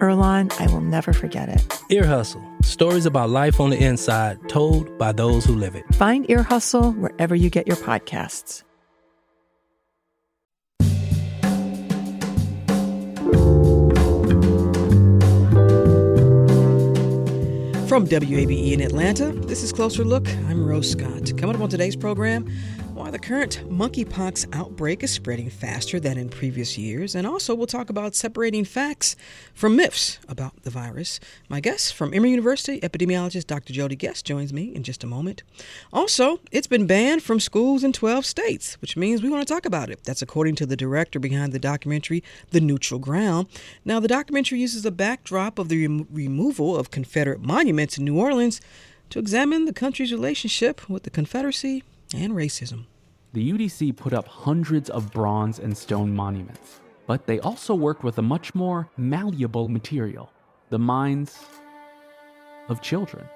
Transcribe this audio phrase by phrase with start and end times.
[0.00, 1.80] Earlonne, I will never forget it.
[1.90, 5.84] Ear Hustle stories about life on the inside told by those who live it.
[5.94, 8.62] Find Ear Hustle wherever you get your podcasts.
[17.90, 20.28] From WABE in Atlanta, this is Closer Look.
[20.48, 21.36] I'm Rose Scott.
[21.36, 22.48] Coming up on today's program,
[23.00, 27.66] why the current monkeypox outbreak is spreading faster than in previous years, and also we'll
[27.66, 29.16] talk about separating facts
[29.54, 31.18] from myths about the virus.
[31.48, 33.72] My guest from Emory University, epidemiologist Dr.
[33.72, 35.42] Jodie Guest, joins me in just a moment.
[35.94, 39.64] Also, it's been banned from schools in 12 states, which means we want to talk
[39.64, 40.04] about it.
[40.04, 43.46] That's according to the director behind the documentary, The Neutral Ground.
[43.82, 48.18] Now, the documentary uses a backdrop of the rem- removal of Confederate monuments in New
[48.18, 48.60] Orleans
[49.08, 51.82] to examine the country's relationship with the Confederacy
[52.14, 52.86] and racism.
[53.32, 58.18] The UDC put up hundreds of bronze and stone monuments, but they also worked with
[58.18, 60.32] a much more malleable material
[60.70, 61.38] the minds
[62.68, 63.26] of children.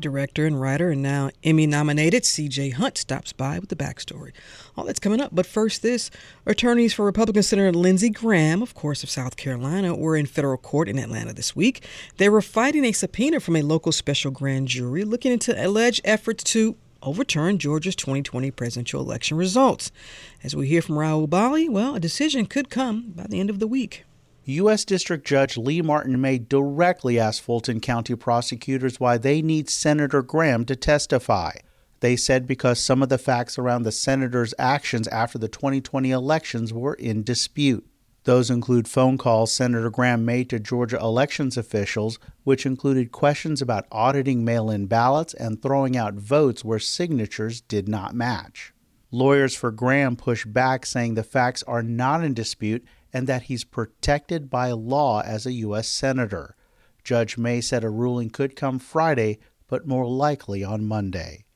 [0.00, 4.32] Director and writer and now Emmy nominated CJ Hunt stops by with the backstory.
[4.76, 6.10] All that's coming up, but first, this
[6.46, 10.88] attorneys for Republican Senator Lindsey Graham, of course, of South Carolina, were in federal court
[10.88, 11.84] in Atlanta this week.
[12.16, 16.44] They were fighting a subpoena from a local special grand jury looking into alleged efforts
[16.44, 19.90] to overturn Georgia's 2020 presidential election results.
[20.42, 23.58] As we hear from Rahul Bali, well, a decision could come by the end of
[23.58, 24.04] the week.
[24.44, 24.84] U.S.
[24.84, 30.64] District Judge Leigh Martin May directly asked Fulton County prosecutors why they need Senator Graham
[30.64, 31.52] to testify.
[32.00, 36.72] They said because some of the facts around the senator's actions after the 2020 elections
[36.72, 37.86] were in dispute.
[38.30, 43.88] Those include phone calls Senator Graham made to Georgia elections officials, which included questions about
[43.90, 48.72] auditing mail in ballots and throwing out votes where signatures did not match.
[49.10, 53.64] Lawyers for Graham pushed back, saying the facts are not in dispute and that he's
[53.64, 55.88] protected by law as a U.S.
[55.88, 56.54] Senator.
[57.02, 61.46] Judge May said a ruling could come Friday, but more likely on Monday.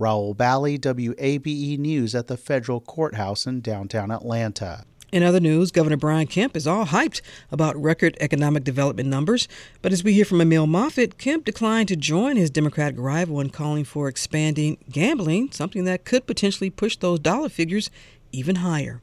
[0.00, 4.84] Rahul Bali, WABE News at the federal courthouse in downtown Atlanta.
[5.14, 7.20] In other news, Governor Brian Kemp is all hyped
[7.52, 9.46] about record economic development numbers.
[9.80, 13.50] But as we hear from Emil Moffatt, Kemp declined to join his Democratic rival in
[13.50, 17.92] calling for expanding gambling, something that could potentially push those dollar figures
[18.32, 19.02] even higher.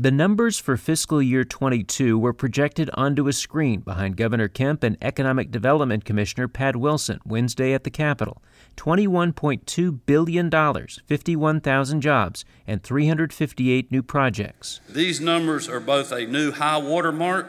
[0.00, 4.96] The numbers for fiscal year 22 were projected onto a screen behind Governor Kemp and
[5.02, 8.40] Economic Development Commissioner Pat Wilson Wednesday at the Capitol.
[8.76, 14.80] $21.2 billion, 51,000 jobs, and 358 new projects.
[14.88, 17.48] These numbers are both a new high watermark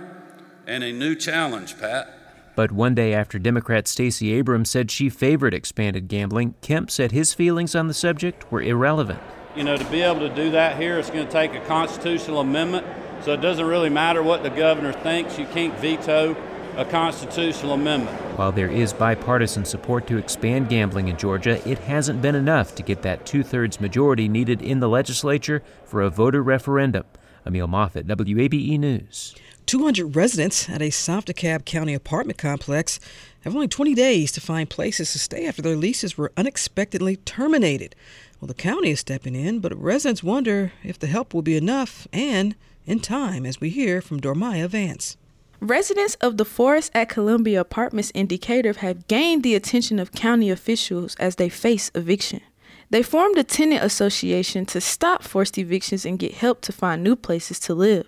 [0.66, 2.12] and a new challenge, Pat.
[2.56, 7.32] But one day after Democrat Stacey Abrams said she favored expanded gambling, Kemp said his
[7.32, 9.22] feelings on the subject were irrelevant.
[9.60, 12.40] You know, to be able to do that here, it's going to take a constitutional
[12.40, 12.88] amendment.
[13.24, 15.38] So it doesn't really matter what the governor thinks.
[15.38, 16.34] You can't veto
[16.78, 18.18] a constitutional amendment.
[18.38, 22.84] While there is bipartisan support to expand gambling in Georgia, it hasn't been enough to
[22.84, 27.04] get that two thirds majority needed in the legislature for a voter referendum.
[27.46, 29.36] Emil Moffatt, WABE News.
[29.70, 33.00] 200 residents at a South DeKalb County apartment complex
[33.42, 37.96] have only 20 days to find places to stay after their leases were unexpectedly terminated.
[38.42, 42.08] Well, the county is stepping in, but residents wonder if the help will be enough
[42.12, 42.56] and
[42.88, 45.18] in time, as we hear from Dormaya Vance.
[45.60, 50.50] Residents of the Forest at Columbia Apartments in Decatur have gained the attention of county
[50.50, 52.42] officials as they face eviction.
[52.90, 57.16] They formed a tenant association to stop forced evictions and get help to find new
[57.16, 58.08] places to live.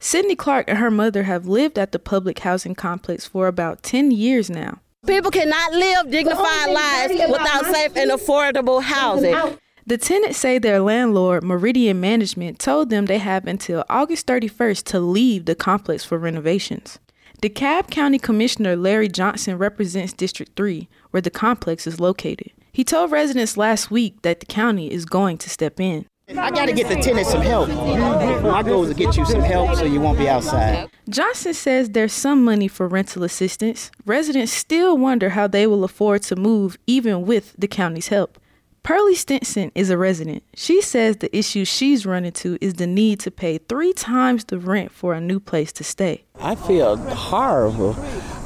[0.00, 4.10] Sydney Clark and her mother have lived at the public housing complex for about 10
[4.12, 4.78] years now.
[5.06, 9.58] People cannot live dignified lives without safe and affordable housing.
[9.86, 15.00] The tenants say their landlord, Meridian Management, told them they have until August 31st to
[15.00, 16.98] leave the complex for renovations.
[17.40, 22.52] DeKalb County Commissioner Larry Johnson represents District 3, where the complex is located.
[22.72, 26.06] He told residents last week that the county is going to step in.
[26.36, 27.68] I got to get the tenants some help.
[27.68, 30.90] My goal is to get you some help so you won't be outside.
[31.08, 33.90] Johnson says there's some money for rental assistance.
[34.04, 38.38] Residents still wonder how they will afford to move even with the county's help.
[38.82, 40.42] Pearlie Stinson is a resident.
[40.54, 44.58] She says the issue she's run into is the need to pay three times the
[44.58, 46.24] rent for a new place to stay.
[46.40, 47.96] I feel horrible.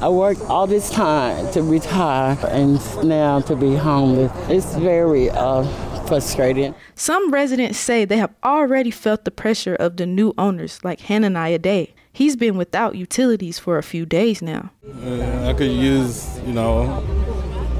[0.01, 4.31] I worked all this time to retire and now to be homeless.
[4.49, 5.63] It's very uh,
[6.07, 6.75] frustrating.
[6.95, 11.59] Some residents say they have already felt the pressure of the new owners, like Hananiah
[11.59, 11.93] Day.
[12.11, 14.71] He's been without utilities for a few days now.
[15.03, 17.03] Uh, I could use, you know,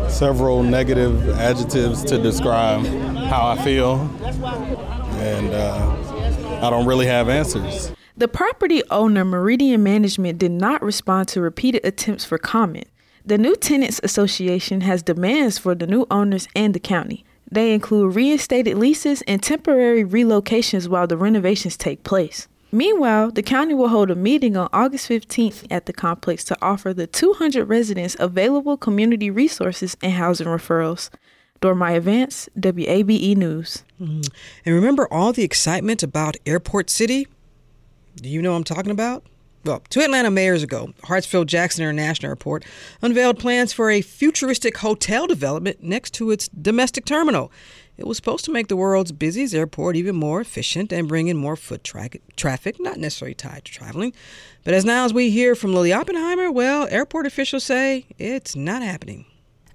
[0.10, 2.86] several negative adjectives to describe
[3.28, 3.96] how I feel,
[5.20, 7.92] and uh, I don't really have answers.
[8.16, 12.88] The property owner, Meridian Management, did not respond to repeated attempts for comment.
[13.25, 17.24] The New Tenants Association has demands for the new owners and the county.
[17.53, 22.47] They include reinstated leases and temporary relocations while the renovations take place.
[22.71, 26.95] Meanwhile, the county will hold a meeting on August 15th at the complex to offer
[26.95, 31.11] the 200 residents available community resources and housing referrals.
[31.61, 33.83] Dormaya Vance, WABE News.
[34.01, 34.27] Mm.
[34.65, 37.27] And remember all the excitement about Airport City?
[38.15, 39.23] Do you know what I'm talking about?
[39.65, 42.65] Well, two Atlanta mayors ago, Hartsfield Jackson International Airport
[43.01, 47.50] unveiled plans for a futuristic hotel development next to its domestic terminal.
[47.95, 51.38] It was supposed to make the world's busiest airport even more efficient and bring in
[51.38, 54.13] more foot tra- traffic, not necessarily tied to traveling.
[54.65, 58.81] But as now as we hear from Lily Oppenheimer, well, airport officials say it's not
[58.81, 59.25] happening.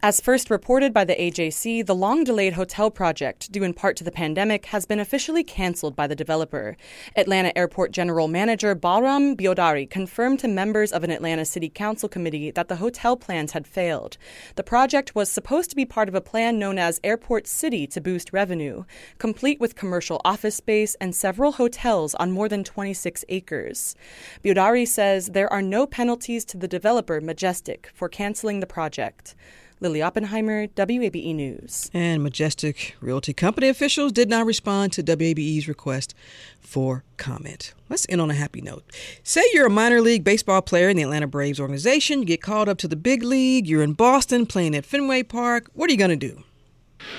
[0.01, 4.05] As first reported by the AJC, the long delayed hotel project, due in part to
[4.05, 6.77] the pandemic, has been officially canceled by the developer.
[7.17, 12.53] Atlanta Airport General Manager Balram Bheodari confirmed to members of an Atlanta City Council committee
[12.53, 14.19] that the hotel plans had failed.
[14.55, 18.01] The project was supposed to be part of a plan known as Airport City to
[18.01, 18.85] boost revenue,
[19.19, 23.97] complete with commercial office space and several hotels on more than 26 acres.
[24.45, 29.35] Bheodari says there are no penalties to the developer, Majestic, for canceling the project.
[29.81, 31.91] Lily Oppenheimer, WABE News.
[31.95, 36.15] And Majestic Realty Company officials did not respond to WABE's request
[36.61, 37.75] for comment.
[37.89, 38.85] Let's end on a happy note.
[39.23, 42.69] Say you're a minor league baseball player in the Atlanta Braves organization, you get called
[42.69, 45.71] up to the big league, you're in Boston playing at Fenway Park.
[45.75, 46.43] What are you going to do?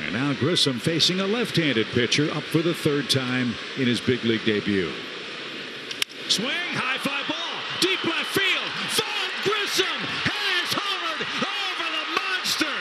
[0.04, 4.00] And now Grissom facing a left handed pitcher up for the third time in his
[4.02, 4.92] big league debut.
[6.28, 8.70] Swing, high fly ball, deep left field.
[8.94, 12.76] Vaughn Grissom has homered over the monster.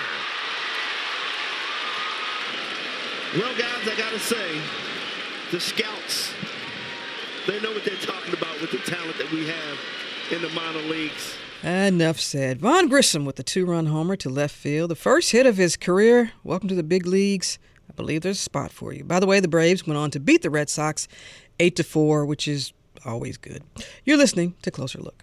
[3.37, 4.59] Well, guys, I got to say,
[5.51, 6.33] the scouts,
[7.47, 9.79] they know what they're talking about with the talent that we have
[10.33, 11.37] in the minor leagues.
[11.63, 12.59] Enough said.
[12.59, 14.91] Vaughn Grissom with the two run homer to left field.
[14.91, 16.33] The first hit of his career.
[16.43, 17.59] Welcome to the big leagues.
[17.91, 19.05] I believe there's a spot for you.
[19.05, 21.07] By the way, the Braves went on to beat the Red Sox
[21.61, 22.73] 8 to 4, which is
[23.05, 23.63] always good.
[24.07, 25.23] You're listening to Closer Look.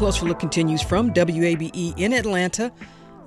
[0.00, 2.72] Closer Look continues from WABE in Atlanta.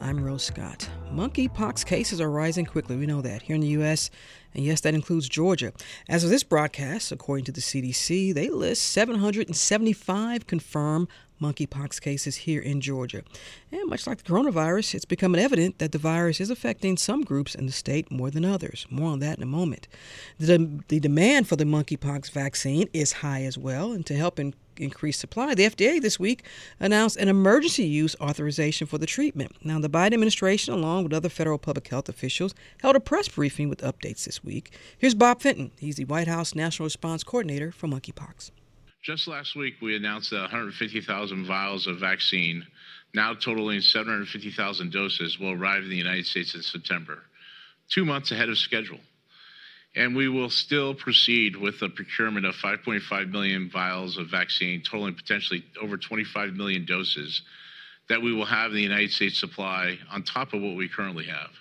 [0.01, 0.89] I'm Rose Scott.
[1.11, 2.95] Monkeypox cases are rising quickly.
[2.95, 4.09] We know that here in the U.S.,
[4.55, 5.71] and yes, that includes Georgia.
[6.09, 12.61] As of this broadcast, according to the CDC, they list 775 confirmed monkeypox cases here
[12.61, 13.21] in Georgia.
[13.71, 17.53] And much like the coronavirus, it's becoming evident that the virus is affecting some groups
[17.53, 18.87] in the state more than others.
[18.89, 19.87] More on that in a moment.
[20.39, 24.55] The, the demand for the monkeypox vaccine is high as well, and to help in,
[24.79, 26.43] increase supply, the FDA this week
[26.79, 29.55] announced an emergency use authorization for the treatment.
[29.63, 33.69] Now, the Biden administration, along with other federal public health officials, held a press briefing
[33.69, 34.71] with updates this week.
[34.97, 35.71] Here's Bob Fenton.
[35.79, 38.51] He's the White House National Response Coordinator for monkeypox.
[39.03, 42.65] Just last week, we announced that 150,000 vials of vaccine,
[43.13, 47.19] now totaling 750,000 doses, will arrive in the United States in September,
[47.89, 48.99] two months ahead of schedule.
[49.95, 55.13] And we will still proceed with the procurement of 5.5 million vials of vaccine, totaling
[55.13, 57.43] potentially over 25 million doses
[58.09, 61.25] that we will have in the United States supply on top of what we currently
[61.25, 61.51] have.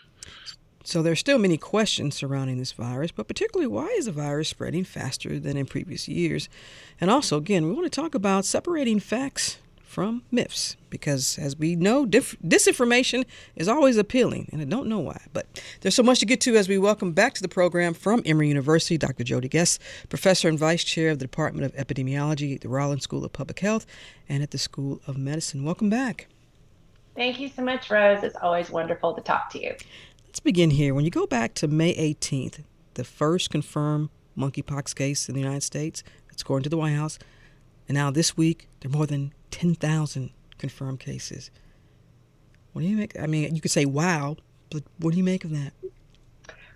[0.84, 4.48] So there are still many questions surrounding this virus, but particularly why is the virus
[4.48, 6.48] spreading faster than in previous years?
[7.00, 9.58] And also, again, we want to talk about separating facts
[9.92, 14.98] from myths because as we know dif- disinformation is always appealing and i don't know
[14.98, 17.92] why but there's so much to get to as we welcome back to the program
[17.92, 22.54] from emory university dr jodie guest professor and vice chair of the department of epidemiology
[22.54, 23.84] at the rollins school of public health
[24.28, 25.64] and at the school of medicine.
[25.64, 26.28] Welcome back.
[27.14, 28.22] Thank you so much rose.
[28.22, 29.74] It's always wonderful to talk to you.
[30.26, 30.94] Let's begin here.
[30.94, 35.62] When you go back to may 18th the first confirmed monkeypox case in the united
[35.62, 37.18] states that's according to the white house
[37.92, 41.50] and now this week there are more than 10,000 confirmed cases.
[42.72, 43.20] What do you make?
[43.20, 44.38] I mean, you could say wow,
[44.70, 45.74] but what do you make of that?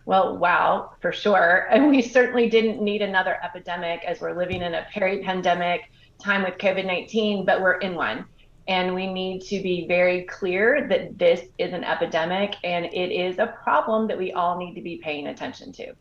[0.05, 1.69] Well, wow, for sure.
[1.71, 5.91] And we certainly didn't need another epidemic as we're living in a peri pandemic
[6.23, 8.27] time with COVID 19, but we're in one.
[8.69, 13.39] And we need to be very clear that this is an epidemic and it is
[13.39, 15.95] a problem that we all need to be paying attention to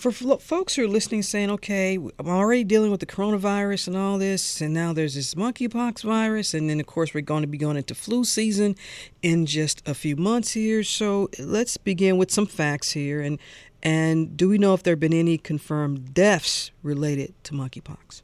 [0.00, 4.16] for folks who are listening saying, okay, I'm already dealing with the coronavirus and all
[4.16, 7.58] this, and now there's this monkeypox virus, and then of course we're going to be
[7.58, 8.76] going into flu season
[9.22, 10.82] in just a few months here.
[10.82, 13.20] So let's begin with some facts here.
[13.20, 13.38] And,
[13.82, 18.22] and do we know if there have been any confirmed deaths related to monkeypox?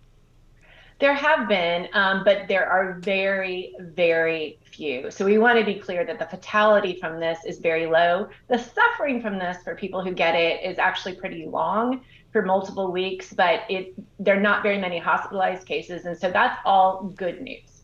[0.98, 5.10] There have been, um, but there are very, very few.
[5.10, 8.28] So we want to be clear that the fatality from this is very low.
[8.48, 12.00] The suffering from this for people who get it is actually pretty long
[12.32, 16.58] for multiple weeks, but it there are not very many hospitalized cases, and so that's
[16.64, 17.76] all good news.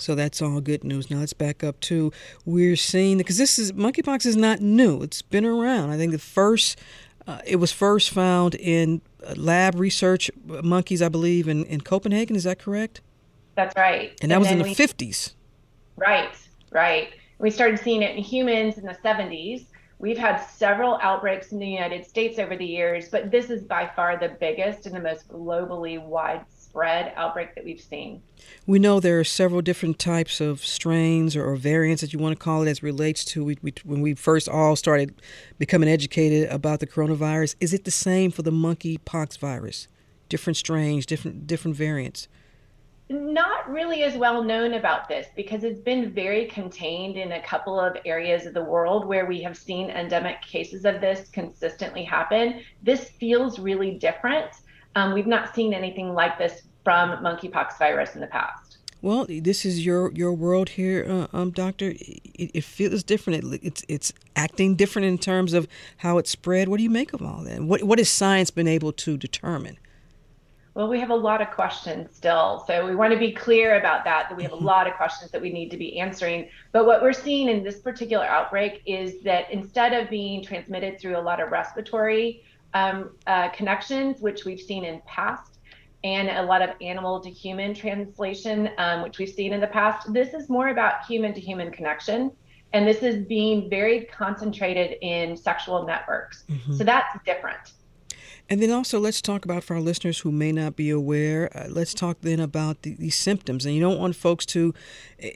[0.00, 1.10] So that's all good news.
[1.10, 2.12] Now let's back up to
[2.44, 5.02] we're seeing because this is monkeypox is not new.
[5.02, 5.90] It's been around.
[5.90, 6.78] I think the first
[7.26, 12.36] uh, it was first found in uh, lab research monkeys, I believe, in, in Copenhagen.
[12.36, 13.00] Is that correct?
[13.54, 14.18] That's right.
[14.22, 15.34] And that and was in the we, 50s.
[15.96, 16.34] Right,
[16.70, 17.10] right.
[17.38, 19.66] We started seeing it in humans in the 70s.
[19.98, 23.88] We've had several outbreaks in the United States over the years, but this is by
[23.94, 28.22] far the biggest and the most globally widespread spread outbreak that we've seen.
[28.66, 32.38] We know there are several different types of strains or, or variants that you want
[32.38, 35.14] to call it as relates to we, we, when we first all started
[35.58, 37.56] becoming educated about the coronavirus.
[37.60, 39.86] Is it the same for the monkeypox virus?
[40.30, 42.28] Different strains, different different variants
[43.10, 47.78] not really as well known about this because it's been very contained in a couple
[47.78, 52.62] of areas of the world where we have seen endemic cases of this consistently happen.
[52.82, 54.48] This feels really different.
[54.94, 58.78] Um, we've not seen anything like this from monkeypox virus in the past.
[59.00, 61.90] Well, this is your your world here, uh, um, doctor.
[61.90, 63.52] It, it, feels different.
[63.52, 65.66] It, it's it's acting different in terms of
[65.98, 66.68] how it spread.
[66.68, 67.62] What do you make of all that?
[67.62, 69.78] What what has science been able to determine?
[70.74, 72.64] Well, we have a lot of questions still.
[72.66, 75.30] So we want to be clear about that, that we have a lot of questions
[75.32, 76.48] that we need to be answering.
[76.70, 81.18] But what we're seeing in this particular outbreak is that instead of being transmitted through
[81.18, 82.42] a lot of respiratory
[82.74, 85.58] um, uh, connections, which we've seen in past,
[86.04, 90.12] and a lot of animal to human translation, um, which we've seen in the past.
[90.12, 92.32] This is more about human to human connection.
[92.72, 96.44] And this is being very concentrated in sexual networks.
[96.48, 96.74] Mm-hmm.
[96.74, 97.72] So that's different.
[98.48, 101.68] And then also, let's talk about for our listeners who may not be aware, uh,
[101.68, 103.64] let's talk then about the, these symptoms.
[103.64, 104.74] And you don't want folks to
[105.22, 105.28] uh,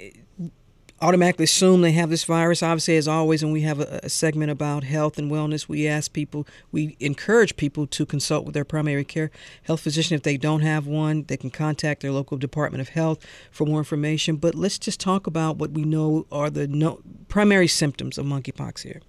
[1.00, 2.62] automatically assume they have this virus.
[2.62, 6.12] Obviously, as always, when we have a, a, segment about health and wellness, we ask
[6.12, 9.31] people, we encourage people to consult with their primary care
[9.65, 10.15] health physician.
[10.15, 13.79] If they don't have one, they can contact their local Department of Health for more
[13.79, 14.37] information.
[14.37, 18.83] But let's just talk about what we know are the no, primary symptoms of monkeypox
[18.83, 19.03] here.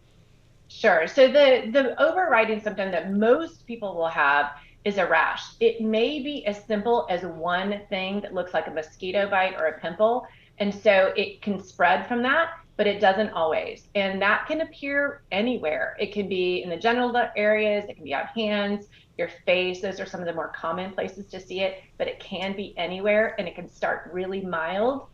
[0.68, 1.08] Sure.
[1.08, 4.52] So the the overriding symptom that most people will have
[4.84, 5.44] is a rash.
[5.60, 9.68] It may be as simple as one thing that looks like a mosquito bite or
[9.68, 10.28] a pimple
[10.60, 13.88] and so it can spread from that, but it doesn't always.
[13.96, 15.96] And that can appear anywhere.
[16.00, 18.88] It can be in the genital areas, it can be on hands,
[19.18, 19.82] your face.
[19.82, 22.78] Those are some of the more common places to see it, but it can be
[22.78, 25.08] anywhere and it can start really mild.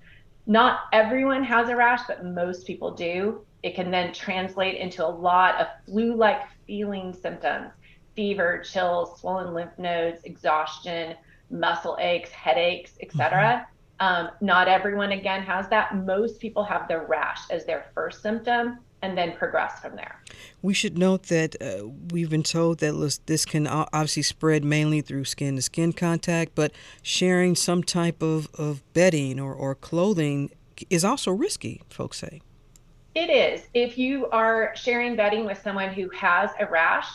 [0.45, 3.45] Not everyone has a rash, but most people do.
[3.63, 7.71] It can then translate into a lot of flu like feeling symptoms
[8.15, 11.15] fever, chills, swollen lymph nodes, exhaustion,
[11.49, 13.67] muscle aches, headaches, etc.
[14.03, 15.95] Um, not everyone, again, has that.
[15.95, 20.21] Most people have the rash as their first symptom and then progress from there.
[20.61, 25.23] We should note that uh, we've been told that this can obviously spread mainly through
[25.23, 30.51] skin to skin contact, but sharing some type of, of bedding or, or clothing
[30.89, 32.41] is also risky, folks say.
[33.15, 33.69] It is.
[33.73, 37.07] If you are sharing bedding with someone who has a rash,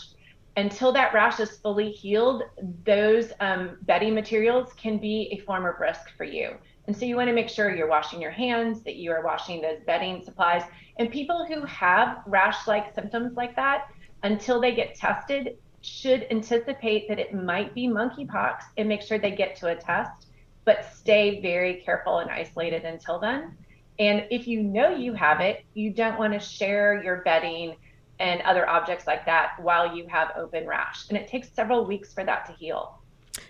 [0.56, 2.44] until that rash is fully healed,
[2.86, 6.56] those um, bedding materials can be a form of risk for you.
[6.88, 9.60] And so you want to make sure you're washing your hands, that you are washing
[9.60, 10.62] those bedding supplies.
[10.98, 13.88] And people who have rash like symptoms like that,
[14.24, 19.30] until they get tested, should anticipate that it might be monkeypox and make sure they
[19.30, 20.28] get to a test
[20.68, 23.56] but stay very careful and isolated until then.
[23.98, 27.74] And if you know you have it, you don't want to share your bedding
[28.18, 31.08] and other objects like that while you have open rash.
[31.08, 32.97] And it takes several weeks for that to heal.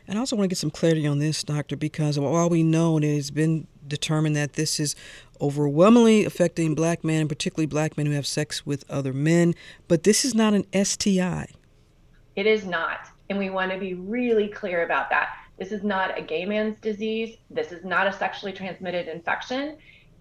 [0.06, 2.96] And I also want to get some clarity on this, doctor, because while we know
[2.96, 4.94] and it has been determined that this is
[5.40, 9.54] overwhelmingly affecting black men, and particularly black men who have sex with other men,
[9.86, 11.48] but this is not an STI.
[12.36, 13.00] It is not.
[13.30, 15.30] And we want to be really clear about that.
[15.58, 17.36] This is not a gay man's disease.
[17.50, 19.76] This is not a sexually transmitted infection.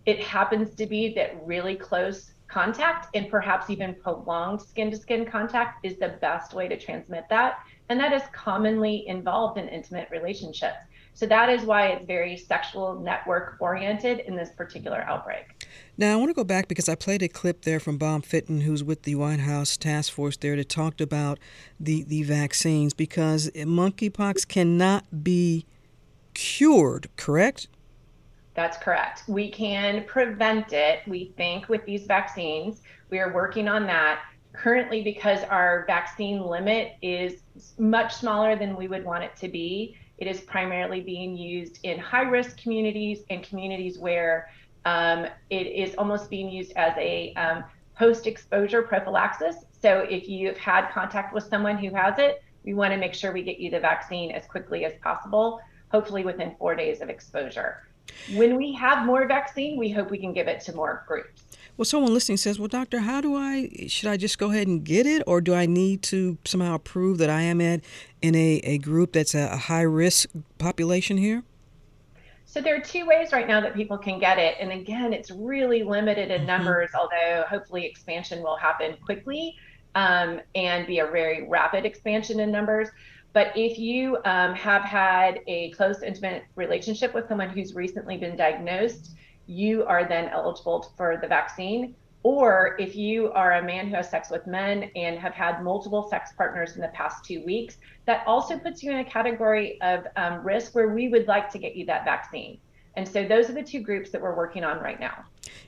[0.06, 5.26] It happens to be that really close contact and perhaps even prolonged skin to skin
[5.26, 7.60] contact is the best way to transmit that.
[7.90, 10.78] And that is commonly involved in intimate relationships.
[11.14, 15.66] So that is why it's very sexual network oriented in this particular outbreak.
[15.98, 18.62] Now, I want to go back because I played a clip there from Bob Fenton,
[18.62, 21.40] who's with the White House task force there, that talked about
[21.80, 25.66] the, the vaccines because monkeypox cannot be
[26.36, 27.68] cured, correct?
[28.54, 29.24] That's correct.
[29.28, 32.82] We can prevent it, we think, with these vaccines.
[33.10, 34.22] We are working on that.
[34.54, 37.42] Currently, because our vaccine limit is
[37.78, 42.00] much smaller than we would want it to be, it is primarily being used in
[42.00, 44.50] high risk communities and communities where
[44.86, 47.64] um, it is almost being used as a um,
[47.96, 49.66] post exposure prophylaxis.
[49.82, 53.32] So if you've had contact with someone who has it, we want to make sure
[53.32, 57.88] we get you the vaccine as quickly as possible, hopefully within four days of exposure.
[58.34, 61.44] When we have more vaccine, we hope we can give it to more groups.
[61.78, 63.70] Well, someone listening says, "Well, doctor, how do I?
[63.88, 67.20] Should I just go ahead and get it, or do I need to somehow prove
[67.20, 67.82] that I am at
[68.20, 71.44] in a, a group that's a, a high risk population here?"
[72.46, 75.30] So there are two ways right now that people can get it, and again, it's
[75.30, 76.48] really limited in mm-hmm.
[76.48, 76.90] numbers.
[77.00, 79.56] Although hopefully expansion will happen quickly
[79.94, 82.90] um, and be a very rapid expansion in numbers.
[83.34, 88.36] But if you um, have had a close, intimate relationship with someone who's recently been
[88.36, 89.12] diagnosed
[89.48, 91.96] you are then eligible for the vaccine.
[92.24, 96.08] Or if you are a man who has sex with men and have had multiple
[96.10, 100.06] sex partners in the past two weeks, that also puts you in a category of
[100.18, 102.60] um, risk where we would like to get you that vaccine.
[102.98, 105.24] And so those are the two groups that we're working on right now.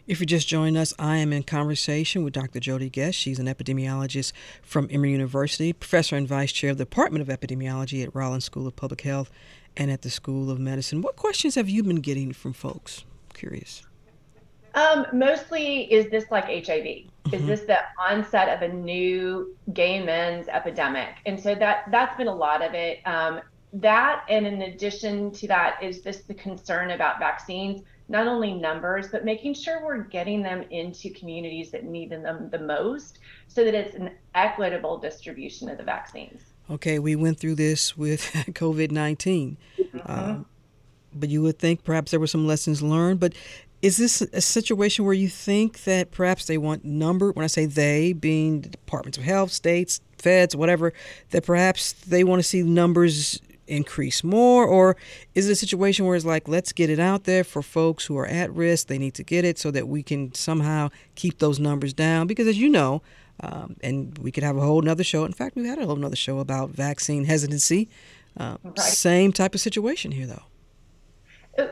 [0.07, 2.59] If you just joined us, I am in conversation with Dr.
[2.59, 3.17] Jodie Guest.
[3.17, 8.03] She's an epidemiologist from Emory University, professor and vice chair of the Department of Epidemiology
[8.03, 9.29] at Rollins School of Public Health
[9.77, 11.01] and at the School of Medicine.
[11.01, 13.05] What questions have you been getting from folks?
[13.39, 13.83] Curious.
[14.75, 16.67] Um, mostly, is this like HIV?
[16.67, 17.33] Mm-hmm.
[17.33, 21.15] Is this the onset of a new gay men's epidemic?
[21.25, 22.99] And so that that's been a lot of it.
[23.05, 23.41] Um,
[23.73, 27.81] that, and in addition to that, is this the concern about vaccines?
[28.07, 32.59] Not only numbers, but making sure we're getting them into communities that need them the
[32.59, 36.41] most, so that it's an equitable distribution of the vaccines.
[36.71, 39.57] Okay, we went through this with COVID 19.
[39.77, 39.99] Mm-hmm.
[40.05, 40.45] Um,
[41.13, 43.19] but you would think perhaps there were some lessons learned.
[43.19, 43.33] But
[43.81, 47.31] is this a situation where you think that perhaps they want number?
[47.31, 50.93] When I say they, being the departments of health, states, feds, whatever,
[51.29, 54.97] that perhaps they want to see numbers increase more, or
[55.35, 58.17] is it a situation where it's like let's get it out there for folks who
[58.17, 58.87] are at risk?
[58.87, 62.27] They need to get it so that we can somehow keep those numbers down.
[62.27, 63.01] Because as you know.
[63.41, 65.23] Um, and we could have a whole nother show.
[65.23, 67.87] In fact, we've had a whole nother show about vaccine hesitancy.
[68.35, 68.77] Uh, right.
[68.77, 70.48] Same type of situation here, though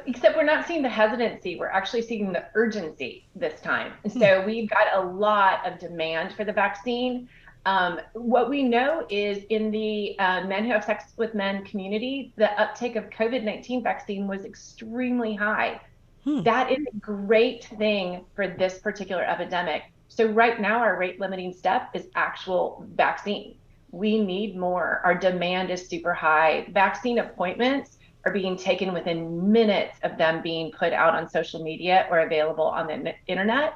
[0.06, 3.94] except we're not seeing the hesitancy we're actually seeing the urgency this time.
[4.10, 4.48] So hmm.
[4.48, 7.30] we've got a lot of demand for the vaccine.
[7.66, 12.34] Um, what we know is in the uh, men who have sex with men community
[12.38, 15.82] the uptake of covid-19 vaccine was extremely high.
[16.24, 16.44] Hmm.
[16.44, 19.84] that is a great thing for this particular epidemic.
[20.08, 23.58] So right now our rate limiting step is actual vaccine.
[23.92, 25.02] We need more.
[25.04, 26.68] Our demand is super high.
[26.72, 32.08] Vaccine appointments are being taken within minutes of them being put out on social media
[32.10, 33.76] or available on the internet.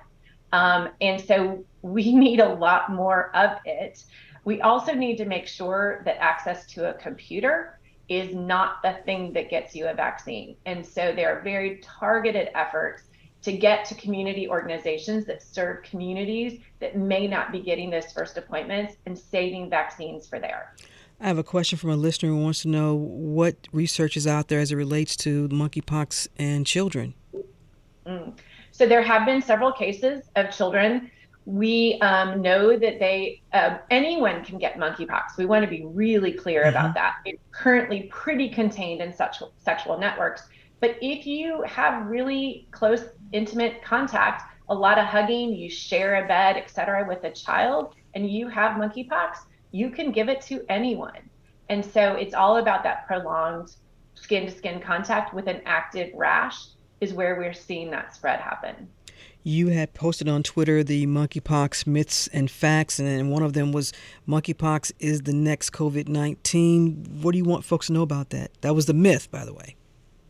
[0.51, 4.04] Um, and so we need a lot more of it.
[4.43, 9.32] We also need to make sure that access to a computer is not the thing
[9.34, 10.56] that gets you a vaccine.
[10.65, 13.04] And so there are very targeted efforts
[13.43, 18.38] to get to community organizations that serve communities that may not be getting those first
[18.38, 20.75] appointments and saving vaccines for there.
[21.21, 24.47] I have a question from a listener who wants to know what research is out
[24.47, 27.13] there as it relates to monkeypox and children.
[28.07, 28.34] Mm.
[28.71, 31.12] So there have been several cases of children.
[31.45, 35.38] We um, know that they uh, anyone can get monkeypox.
[35.38, 36.69] We want to be really clear mm-hmm.
[36.69, 37.17] about that.
[37.25, 40.47] It's currently pretty contained in sexual sexual networks.
[40.79, 46.27] But if you have really close, intimate contact, a lot of hugging, you share a
[46.27, 49.38] bed, etc., with a child, and you have monkeypox,
[49.71, 51.29] you can give it to anyone.
[51.69, 53.75] And so it's all about that prolonged
[54.15, 56.67] skin to skin contact with an active rash
[56.99, 58.88] is where we're seeing that spread happen.
[59.43, 63.91] You had posted on Twitter the monkeypox myths and facts, and one of them was
[64.27, 67.21] monkeypox is the next COVID 19.
[67.21, 68.51] What do you want folks to know about that?
[68.62, 69.75] That was the myth, by the way.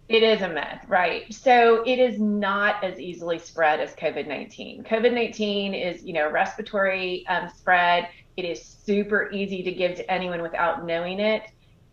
[0.08, 1.34] It is a myth, right?
[1.34, 4.84] So it is not as easily spread as COVID 19.
[4.84, 8.08] COVID 19 is, you know, respiratory um, spread.
[8.38, 11.44] It is super easy to give to anyone without knowing it.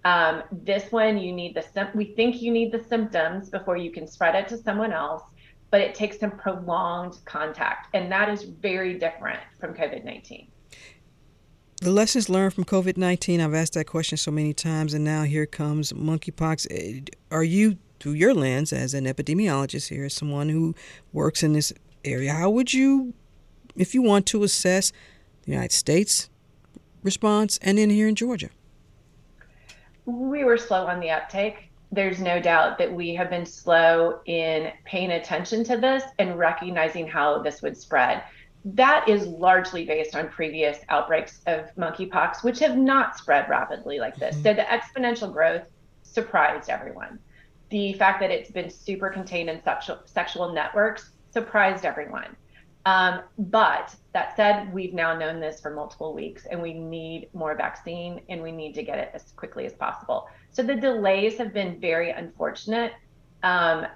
[0.05, 4.07] Um, this one, you need the we think you need the symptoms before you can
[4.07, 5.23] spread it to someone else,
[5.71, 10.49] but it takes some prolonged contact, and that is very different from COVID 19.
[11.81, 15.25] The lessons learned from COVID 19, I've asked that question so many times, and now
[15.25, 16.67] here comes monkeypox.
[16.71, 20.75] Eh, are you, through your lens as an epidemiologist here, as someone who
[21.13, 21.73] works in this
[22.05, 23.15] area, how would you,
[23.77, 24.93] if you want to assess
[25.49, 26.29] the United States
[27.03, 28.51] response and in here in Georgia?
[30.09, 31.71] we were slow on the uptake.
[31.93, 37.07] There's no doubt that we have been slow in paying attention to this and recognizing
[37.07, 38.23] how this would spread.
[38.65, 44.17] That is largely based on previous outbreaks of monkeypox, which have not spread rapidly like
[44.17, 44.37] this.
[44.37, 44.45] Mm-hmm.
[44.45, 45.67] So the exponential growth
[46.03, 47.19] surprised everyone.
[47.71, 52.35] The fact that it's been super contained in sexual, sexual networks surprised everyone.
[52.89, 57.55] Um, but that said, we've now known this for multiple weeks and we need more
[57.55, 60.29] vaccine and we need to get it as quickly as possible.
[60.53, 62.93] So the delays have been very unfortunate.
[63.43, 63.87] Um,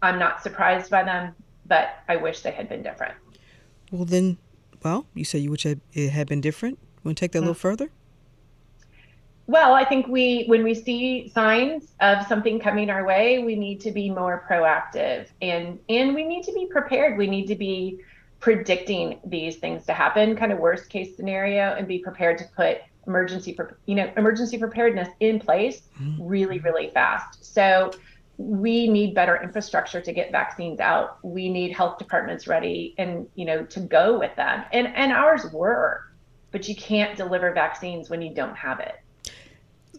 [0.00, 1.34] I'm not surprised by them,
[1.66, 3.14] but I wish they had been different.
[3.92, 4.38] Well, then,
[4.82, 6.78] well, you said you wish it had been different.
[7.04, 7.48] Want to take that mm-hmm.
[7.48, 7.62] a little mm.
[7.62, 7.90] further?
[9.50, 13.80] Well, I think we, when we see signs of something coming our way, we need
[13.80, 17.18] to be more proactive and and we need to be prepared.
[17.18, 17.98] We need to be
[18.38, 22.78] predicting these things to happen, kind of worst case scenario, and be prepared to put
[23.08, 26.24] emergency, you know, emergency preparedness in place mm-hmm.
[26.24, 27.44] really, really fast.
[27.44, 27.90] So
[28.38, 31.18] we need better infrastructure to get vaccines out.
[31.24, 34.64] We need health departments ready and you know to go with them.
[34.72, 36.04] And and ours were,
[36.52, 38.94] but you can't deliver vaccines when you don't have it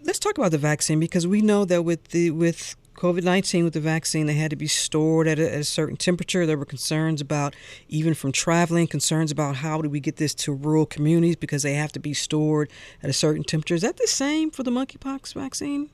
[0.03, 3.73] let's talk about the vaccine because we know that with the with COVID 19 with
[3.73, 6.45] the vaccine, they had to be stored at a, at a, certain temperature.
[6.45, 7.55] There were concerns about,
[7.87, 11.73] even from traveling, concerns about how do we get this to rural communities because they
[11.73, 12.69] have to be stored
[13.01, 13.75] at a certain temperature.
[13.75, 15.89] Is that the same for the monkeypox vaccine?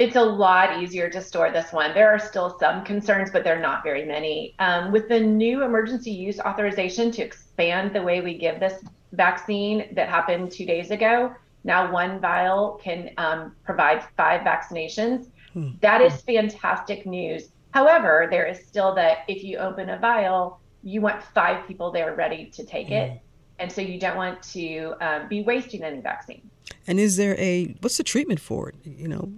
[0.00, 1.94] It's a lot easier to store this one.
[1.94, 4.56] There are still some concerns, but they're not very many.
[4.58, 9.94] Um, with the new emergency use authorization to expand the way we give this vaccine
[9.94, 11.32] that happened two days ago,
[11.64, 15.30] now, one vial can um, provide five vaccinations.
[15.54, 15.70] Hmm.
[15.80, 17.48] That is fantastic news.
[17.70, 22.14] However, there is still that if you open a vial, you want five people there
[22.14, 22.92] ready to take hmm.
[22.92, 23.20] it.
[23.58, 26.50] And so you don't want to um, be wasting any vaccine.
[26.86, 28.74] And is there a, what's the treatment for it?
[28.84, 29.32] You know,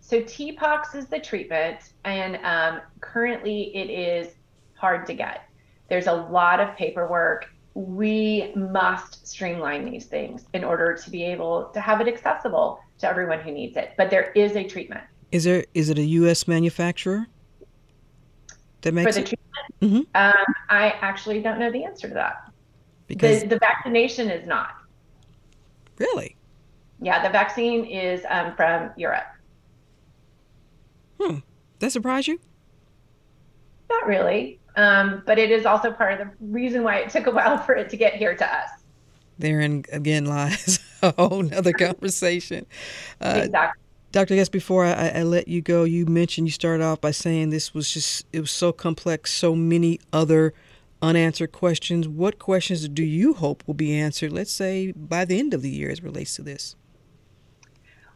[0.00, 4.34] so TPOXX is the treatment, and um, currently it is
[4.74, 5.44] hard to get.
[5.88, 11.70] There's a lot of paperwork we must streamline these things in order to be able
[11.72, 13.92] to have it accessible to everyone who needs it.
[13.96, 15.02] But there is a treatment.
[15.32, 16.48] Is there is it a U.S.
[16.48, 17.26] manufacturer
[18.80, 19.26] that makes For the it?
[19.26, 19.50] treatment?
[19.80, 20.16] Mm-hmm.
[20.16, 22.50] Um, I actually don't know the answer to that.
[23.06, 24.76] Because the, the vaccination is not.
[25.98, 26.36] Really?
[27.02, 29.26] Yeah, the vaccine is um, from Europe.
[31.20, 31.38] Hmm.
[31.78, 32.40] That surprise you?
[33.90, 34.59] Not really.
[34.80, 37.74] Um, but it is also part of the reason why it took a while for
[37.74, 38.70] it to get here to us.
[39.38, 42.64] Therein again lies a whole nother conversation.
[43.20, 43.82] Uh, exactly.
[44.12, 44.34] Dr.
[44.34, 47.72] Guest, before I, I, let you go, you mentioned you started off by saying this
[47.72, 50.52] was just, it was so complex, so many other
[51.00, 52.08] unanswered questions.
[52.08, 55.70] What questions do you hope will be answered, let's say, by the end of the
[55.70, 56.74] year as relates to this?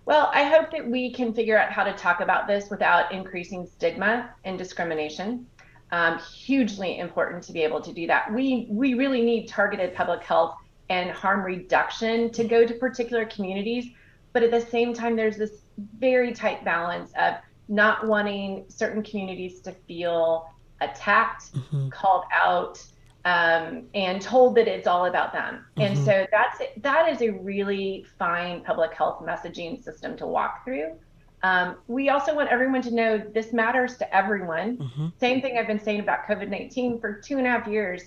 [0.05, 3.65] Well, I hope that we can figure out how to talk about this without increasing
[3.65, 5.47] stigma and discrimination
[5.95, 8.33] um, hugely important to be able to do that.
[8.33, 10.57] We we really need targeted public health
[10.91, 13.87] and harm reduction to go to particular communities,
[14.33, 15.63] but at the same time, there's this
[15.99, 17.35] very tight balance of
[17.69, 21.89] not wanting certain communities to feel attacked, mm-hmm.
[21.91, 22.85] called out,
[23.25, 25.65] um, and told that it's all about them.
[25.77, 25.81] Mm-hmm.
[25.81, 30.99] And so that's that is a really fine public health messaging system to walk through.
[31.45, 34.79] Um, we also want everyone to know this matters to everyone.
[34.79, 35.09] Mm-hmm.
[35.21, 38.05] Same thing I've been saying about COVID 19 for two and a half years.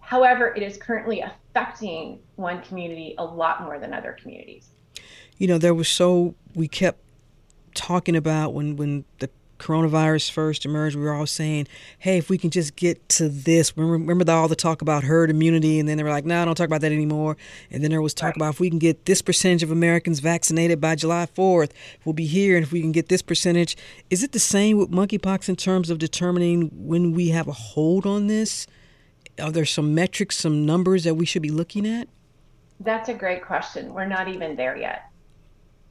[0.00, 4.70] However, it is currently affecting one community a lot more than other communities.
[5.38, 6.98] You know, there was so, we kept
[7.74, 11.66] talking about when, when the coronavirus first emerged, we were all saying,
[11.98, 15.04] hey, if we can just get to this, remember, remember the, all the talk about
[15.04, 17.36] herd immunity, and then they were like, no, I don't talk about that anymore.
[17.70, 18.36] And then there was talk right.
[18.36, 21.70] about if we can get this percentage of Americans vaccinated by July 4th,
[22.04, 23.76] we'll be here, and if we can get this percentage.
[24.10, 28.06] Is it the same with monkeypox in terms of determining when we have a hold
[28.06, 28.66] on this?
[29.40, 32.08] Are there some metrics, some numbers that we should be looking at?
[32.80, 33.94] That's a great question.
[33.94, 35.04] We're not even there yet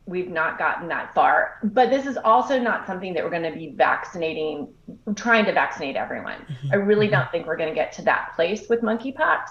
[0.06, 1.60] we've not gotten that far.
[1.64, 4.74] But this is also not something that we're going to be vaccinating,
[5.16, 6.40] trying to vaccinate everyone.
[6.40, 6.72] Mm-hmm.
[6.72, 7.16] I really mm-hmm.
[7.16, 9.46] don't think we're going to get to that place with monkeypox.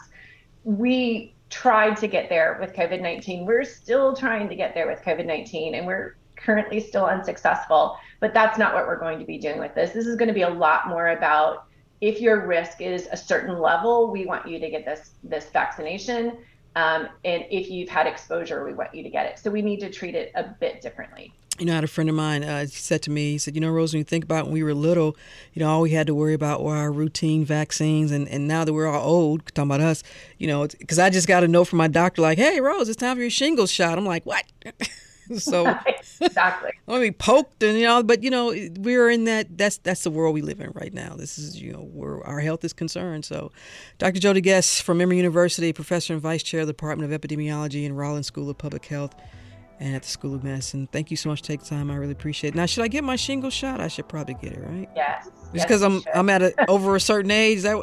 [0.64, 3.46] We tried to get there with COVID 19.
[3.46, 7.96] We're still trying to get there with COVID 19, and we're currently still unsuccessful.
[8.20, 9.92] But that's not what we're going to be doing with this.
[9.92, 11.66] This is going to be a lot more about
[12.00, 16.38] if your risk is a certain level, we want you to get this this vaccination
[16.76, 19.38] um, and if you've had exposure, we want you to get it.
[19.38, 21.32] So we need to treat it a bit differently.
[21.58, 23.60] You know, I had a friend of mine uh, said to me, he said, you
[23.60, 25.16] know, Rose, when you think about when we were little,
[25.52, 28.10] you know, all we had to worry about were our routine vaccines.
[28.10, 30.02] And, and now that we're all old, talking about us,
[30.38, 32.96] you know, because I just got a note from my doctor like, hey, Rose, it's
[32.96, 33.98] time for your shingles shot.
[33.98, 34.44] I'm like, what?
[35.38, 35.78] so
[36.20, 36.72] exactly.
[36.88, 39.56] I mean, poked and you know, but you know, we're in that.
[39.56, 41.14] That's that's the world we live in right now.
[41.16, 43.24] This is you know where our health is concerned.
[43.24, 43.52] So,
[43.98, 44.20] Dr.
[44.20, 47.96] Jodie Guest from Emory University, professor and vice chair of the Department of Epidemiology and
[47.96, 49.14] Rollins School of Public Health.
[49.80, 50.88] And at the School of Medicine.
[50.92, 51.90] Thank you so much for taking time.
[51.90, 52.56] I really appreciate it.
[52.56, 53.80] Now, should I get my shingle shot?
[53.80, 54.88] I should probably get it, right?
[54.94, 55.28] Yes.
[55.52, 57.62] Just because yes, I'm I'm at a, over a certain age.
[57.62, 57.76] That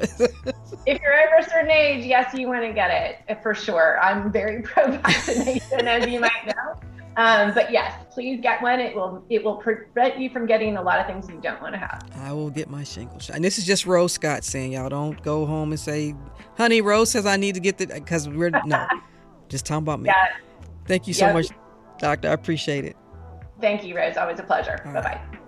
[0.85, 3.99] if you're over a certain age, yes, you want to get it for sure.
[3.99, 6.88] I'm very pro vaccination, as you might know.
[7.19, 8.79] Um, but yes, please get one.
[8.79, 11.73] It will it will prevent you from getting a lot of things you don't want
[11.73, 12.01] to have.
[12.15, 13.35] I will get my shingle shot.
[13.35, 16.15] And this is just Rose Scott saying, y'all don't go home and say,
[16.55, 18.87] "Honey, Rose says I need to get the," because we're no,
[19.49, 20.07] just talking about me.
[20.07, 20.37] Yeah.
[20.85, 21.33] Thank you so yep.
[21.33, 21.47] much,
[21.97, 22.29] Doctor.
[22.29, 22.95] I appreciate it.
[23.59, 24.15] Thank you, Rose.
[24.15, 24.79] Always a pleasure.
[24.85, 25.38] Bye bye.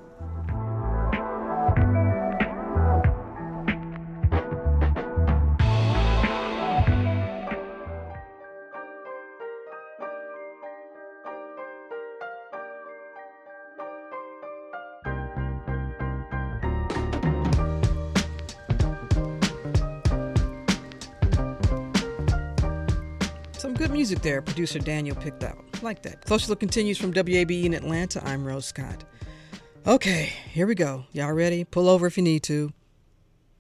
[24.02, 25.64] Music there, producer Daniel picked out.
[25.84, 26.26] Like that.
[26.26, 28.20] Closer Look continues from WABE in Atlanta.
[28.28, 29.04] I'm Rose Scott.
[29.86, 31.06] Okay, here we go.
[31.12, 31.64] Y'all ready?
[31.64, 32.74] Pull over if you need to.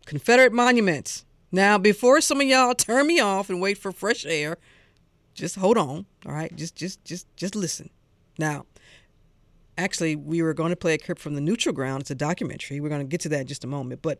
[0.07, 1.25] Confederate monuments.
[1.51, 4.57] Now, before some of y'all turn me off and wait for fresh air,
[5.35, 6.07] just hold on.
[6.25, 7.91] All right, just just just just listen.
[8.39, 8.65] Now,
[9.77, 12.01] actually, we were going to play a clip from the Neutral Ground.
[12.01, 12.79] It's a documentary.
[12.79, 14.01] We're going to get to that in just a moment.
[14.01, 14.17] But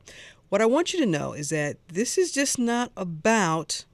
[0.50, 3.86] what I want you to know is that this is just not about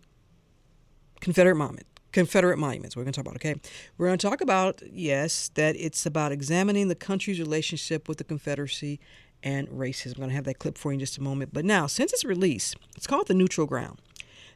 [1.21, 1.87] Confederate monument,
[2.17, 2.95] Confederate monuments.
[2.95, 3.61] We're going to talk about, okay?
[3.99, 8.23] We're going to talk about, yes, that it's about examining the country's relationship with the
[8.23, 8.99] Confederacy
[9.43, 10.15] and racism.
[10.15, 11.53] I'm going to have that clip for you in just a moment.
[11.53, 14.01] But now, since its release, it's called The Neutral Ground.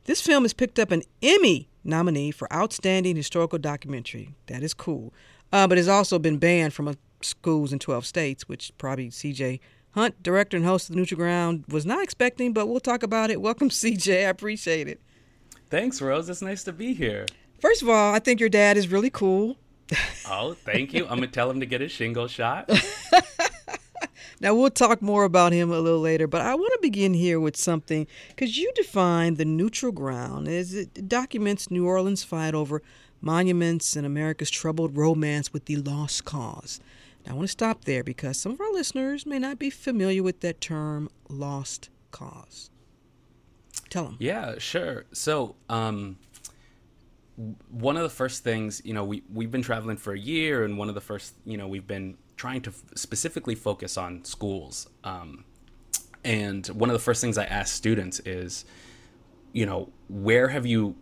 [0.05, 4.33] This film has picked up an Emmy nominee for Outstanding Historical Documentary.
[4.47, 5.13] That is cool.
[5.53, 9.59] Uh, but it's also been banned from schools in 12 states, which probably CJ
[9.91, 13.29] Hunt, director and host of The Neutral Ground, was not expecting, but we'll talk about
[13.29, 13.39] it.
[13.39, 14.25] Welcome, CJ.
[14.25, 14.99] I appreciate it.
[15.69, 16.27] Thanks, Rose.
[16.27, 17.27] It's nice to be here.
[17.61, 19.55] First of all, I think your dad is really cool.
[20.27, 21.03] oh, thank you.
[21.03, 22.69] I'm gonna tell him to get his shingle shot.
[24.41, 27.39] now we'll talk more about him a little later, but I want to begin here
[27.39, 32.81] with something because you define the neutral ground as it documents New Orleans' fight over
[33.21, 36.79] monuments and America's troubled romance with the lost cause.
[37.25, 40.23] Now I want to stop there because some of our listeners may not be familiar
[40.23, 42.71] with that term, lost cause.
[43.91, 44.17] Tell them.
[44.19, 45.05] Yeah, sure.
[45.11, 46.17] So, um,
[47.69, 50.77] one of the first things, you know, we, we've been traveling for a year, and
[50.77, 54.89] one of the first, you know, we've been trying to f- specifically focus on schools.
[55.03, 55.45] Um,
[56.23, 58.65] and one of the first things I ask students is,
[59.53, 60.95] you know, where have you,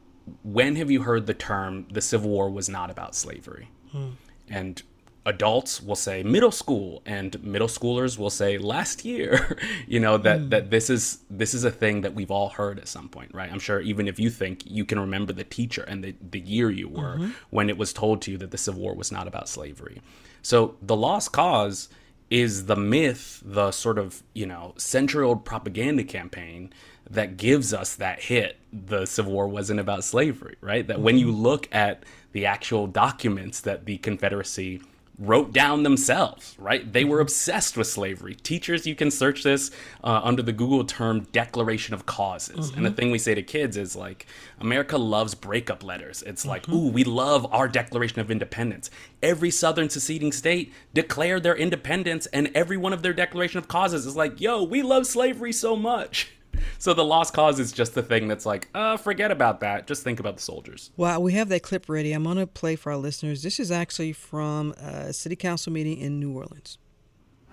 [0.43, 3.69] when have you heard the term the Civil War was not about slavery?
[3.91, 4.09] Hmm.
[4.47, 4.81] And
[5.25, 10.39] adults will say middle school and middle schoolers will say last year you know that
[10.39, 10.49] mm.
[10.49, 13.51] that this is this is a thing that we've all heard at some point right
[13.51, 16.69] i'm sure even if you think you can remember the teacher and the, the year
[16.69, 17.31] you were mm-hmm.
[17.49, 20.01] when it was told to you that the civil war was not about slavery
[20.41, 21.89] so the lost cause
[22.29, 26.71] is the myth the sort of you know century old propaganda campaign
[27.09, 31.03] that gives us that hit the civil war wasn't about slavery right that mm-hmm.
[31.03, 34.81] when you look at the actual documents that the confederacy
[35.19, 36.93] wrote down themselves, right?
[36.93, 38.35] They were obsessed with slavery.
[38.35, 39.69] Teachers, you can search this
[40.01, 42.69] uh, under the Google term Declaration of Causes.
[42.69, 42.95] And the Mhm.
[42.95, 44.27] thing we say to kids is like,
[44.61, 46.23] America loves breakup letters.
[46.25, 48.89] It's like, ooh, we love our Declaration of Independence.
[49.21, 54.05] Every Southern seceding state declared their independence, and every one of their Declaration of Causes
[54.05, 56.29] is like, yo, we love slavery so much.
[56.77, 59.87] So the lost cause is just the thing that's like, uh, forget about that.
[59.87, 60.91] Just think about the soldiers.
[60.97, 62.13] Wow, we have that clip ready.
[62.13, 63.43] I'm going to play for our listeners.
[63.43, 66.77] This is actually from a city council meeting in New Orleans.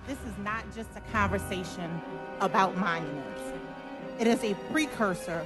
[0.07, 2.01] This is not just a conversation
[2.41, 3.41] about monuments.
[4.19, 5.45] It is a precursor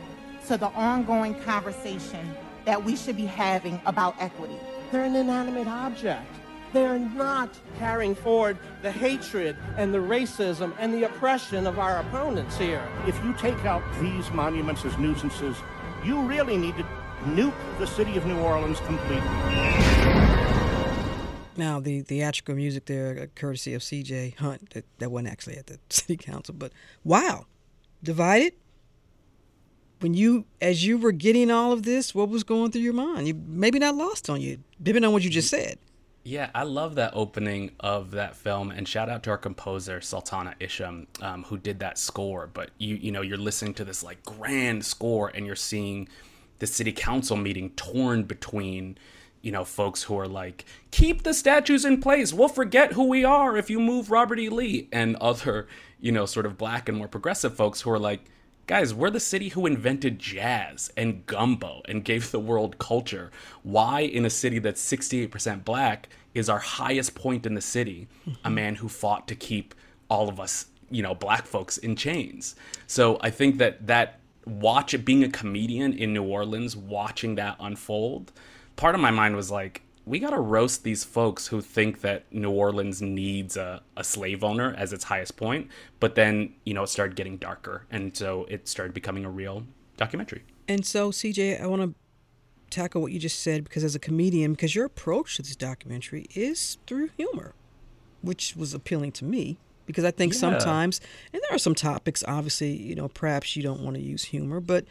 [0.48, 4.56] to the ongoing conversation that we should be having about equity.
[4.92, 6.26] They're an inanimate object.
[6.72, 12.56] They're not carrying forward the hatred and the racism and the oppression of our opponents
[12.56, 12.86] here.
[13.08, 15.56] If you take out these monuments as nuisances,
[16.04, 16.86] you really need to
[17.24, 19.28] nuke the city of New Orleans completely.
[21.56, 24.36] Now, the theatrical music there, uh, courtesy of C.J.
[24.38, 27.46] Hunt, that, that wasn't actually at the city council, but wow,
[28.02, 28.54] divided.
[29.98, 33.26] When you, as you were getting all of this, what was going through your mind?
[33.26, 35.78] You maybe not lost on you, depending on what you just said.
[36.22, 40.54] Yeah, I love that opening of that film, and shout out to our composer Sultana
[40.60, 42.46] Isham, um, who did that score.
[42.46, 46.08] But you, you know, you're listening to this like grand score, and you're seeing
[46.58, 48.98] the city council meeting torn between,
[49.40, 52.34] you know, folks who are like, keep the statues in place.
[52.34, 54.50] We'll forget who we are if you move Robert E.
[54.50, 55.68] Lee, and other,
[56.00, 58.20] you know, sort of black and more progressive folks who are like,
[58.70, 63.32] Guys, we're the city who invented jazz and gumbo and gave the world culture.
[63.64, 68.30] Why, in a city that's 68% black, is our highest point in the city a
[68.30, 68.54] mm-hmm.
[68.54, 69.74] man who fought to keep
[70.08, 72.54] all of us, you know, black folks in chains?
[72.86, 77.56] So I think that that watch it being a comedian in New Orleans, watching that
[77.58, 78.30] unfold,
[78.76, 82.24] part of my mind was like, we got to roast these folks who think that
[82.32, 85.68] New Orleans needs a, a slave owner as its highest point.
[86.00, 87.86] But then, you know, it started getting darker.
[87.92, 89.62] And so it started becoming a real
[89.96, 90.42] documentary.
[90.66, 91.94] And so, CJ, I want to
[92.70, 96.26] tackle what you just said because as a comedian, because your approach to this documentary
[96.34, 97.54] is through humor,
[98.20, 100.40] which was appealing to me because I think Yeah.
[100.40, 101.00] sometimes,
[101.32, 104.58] and there are some topics, obviously, you know, perhaps you don't want to use humor,
[104.58, 104.86] but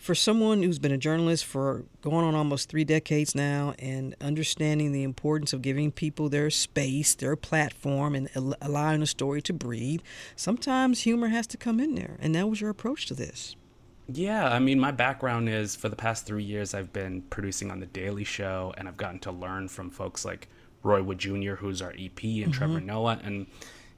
[0.00, 4.92] for someone who's been a journalist for going on almost three decades now and understanding
[4.92, 9.52] the importance of giving people their space, their platform, and al- allowing a story to
[9.52, 10.00] breathe,
[10.36, 12.16] sometimes humor has to come in there.
[12.18, 13.56] And that was your approach to this.
[14.08, 17.78] Yeah, I mean, my background is for the past three years, I've been producing on
[17.78, 20.48] The Daily Show, and I've gotten to learn from folks like
[20.82, 22.86] Roy Wood Jr., who's our EP, and Trevor Mhm.
[22.86, 23.20] Noah.
[23.22, 23.46] And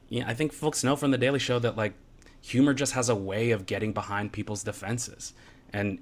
[0.09, 1.95] yeah, I think folks know from The Daily Show that like
[2.41, 5.33] humor just has a way of getting behind people's defenses.
[5.73, 5.99] And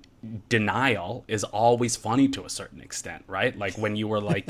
[0.48, 3.56] denial is always funny to a certain extent, right?
[3.56, 4.48] Like when you were like,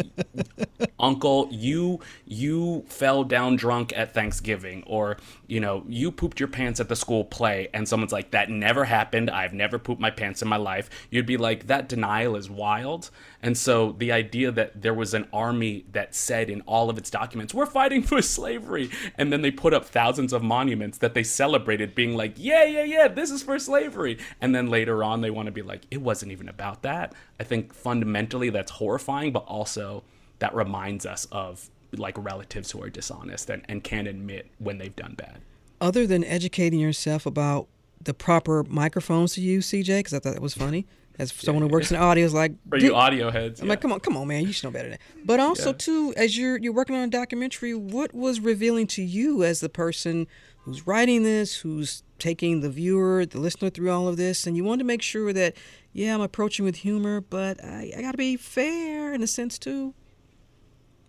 [0.98, 5.16] uncle you you fell down drunk at thanksgiving or
[5.46, 8.84] you know you pooped your pants at the school play and someone's like that never
[8.84, 9.30] happened.
[9.30, 10.90] I've never pooped my pants in my life.
[11.10, 13.10] You'd be like that denial is wild.
[13.42, 17.10] And so the idea that there was an army that said in all of its
[17.10, 21.22] documents we're fighting for slavery and then they put up thousands of monuments that they
[21.22, 24.18] celebrated being like yeah yeah yeah this is for slavery.
[24.40, 27.14] And then later on they want to be like it wasn't even about that.
[27.38, 30.02] I think fundamentally that's horrifying but also
[30.40, 34.94] that reminds us of like relatives who are dishonest and, and can't admit when they've
[34.96, 35.38] done bad.
[35.81, 37.68] Other than educating yourself about
[38.03, 40.87] the proper microphones to use, CJ, because I thought that was funny.
[41.18, 43.92] As someone who works in audio, is like, For you audio heads, I'm like, come
[43.92, 45.26] on, come on, man, you should know better than that.
[45.26, 45.76] But also Yeah.
[45.79, 49.68] too, as you're you're working on a documentary, what was revealing to you as the
[49.68, 50.26] person
[50.64, 54.64] who's writing this, who's taking the viewer, the listener through all of this, and you
[54.64, 55.57] want to make sure that,
[55.92, 59.59] yeah, I'm approaching with humor, but I, I got to be fair in a sense
[59.59, 59.94] too.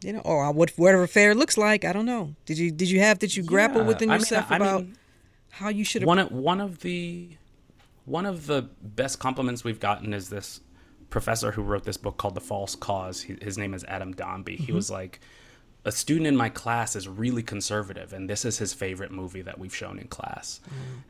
[0.03, 1.85] You know, or what whatever fair looks like.
[1.85, 2.33] I don't know.
[2.45, 4.81] Did you did you have did you grapple Yeah, within I mean, yourself I about
[4.81, 4.97] mean,
[5.51, 7.29] how you should one of, one of the
[8.05, 10.61] one of the best compliments we've gotten is this
[11.11, 13.21] professor who wrote this book called The False Cause.
[13.21, 14.57] He, his name is Adam Domby.
[14.57, 14.75] He Mhm.
[14.75, 15.19] was like,
[15.85, 19.59] a student in my class is really conservative, and this is his favorite movie that
[19.59, 20.61] we've shown in class.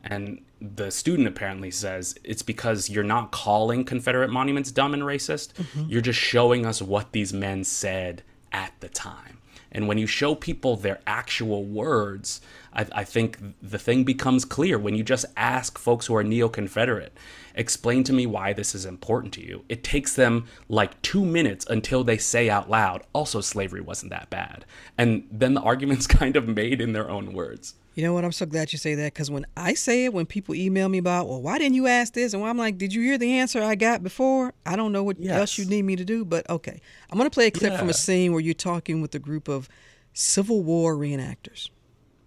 [0.02, 5.52] And the student apparently says it's because you're not calling Confederate monuments dumb and racist.
[5.54, 5.88] Mhm.
[5.90, 8.22] You're just showing us what these men said
[8.52, 9.38] at the time.
[9.72, 12.42] And when you show people their actual words,
[12.74, 14.78] I, I think the thing becomes clear.
[14.78, 17.16] When you just ask folks who are neo Confederate,
[17.54, 21.66] explain to me why this is important to you, it takes them like two minutes
[21.68, 24.66] until they say out loud, also, slavery wasn't that bad.
[24.98, 27.74] And then the argument's kind of made in their own words.
[27.94, 28.24] You know what?
[28.24, 30.98] I'm so glad you say that because when I say it, when people email me
[30.98, 32.32] about, well, why didn't you ask this?
[32.32, 34.54] And I'm like, did you hear the answer I got before?
[34.64, 35.38] I don't know what yes.
[35.38, 36.80] else you need me to do, but okay.
[37.10, 37.78] I'm going to play a clip yeah.
[37.78, 39.68] from a scene where you're talking with a group of
[40.14, 41.68] Civil War reenactors.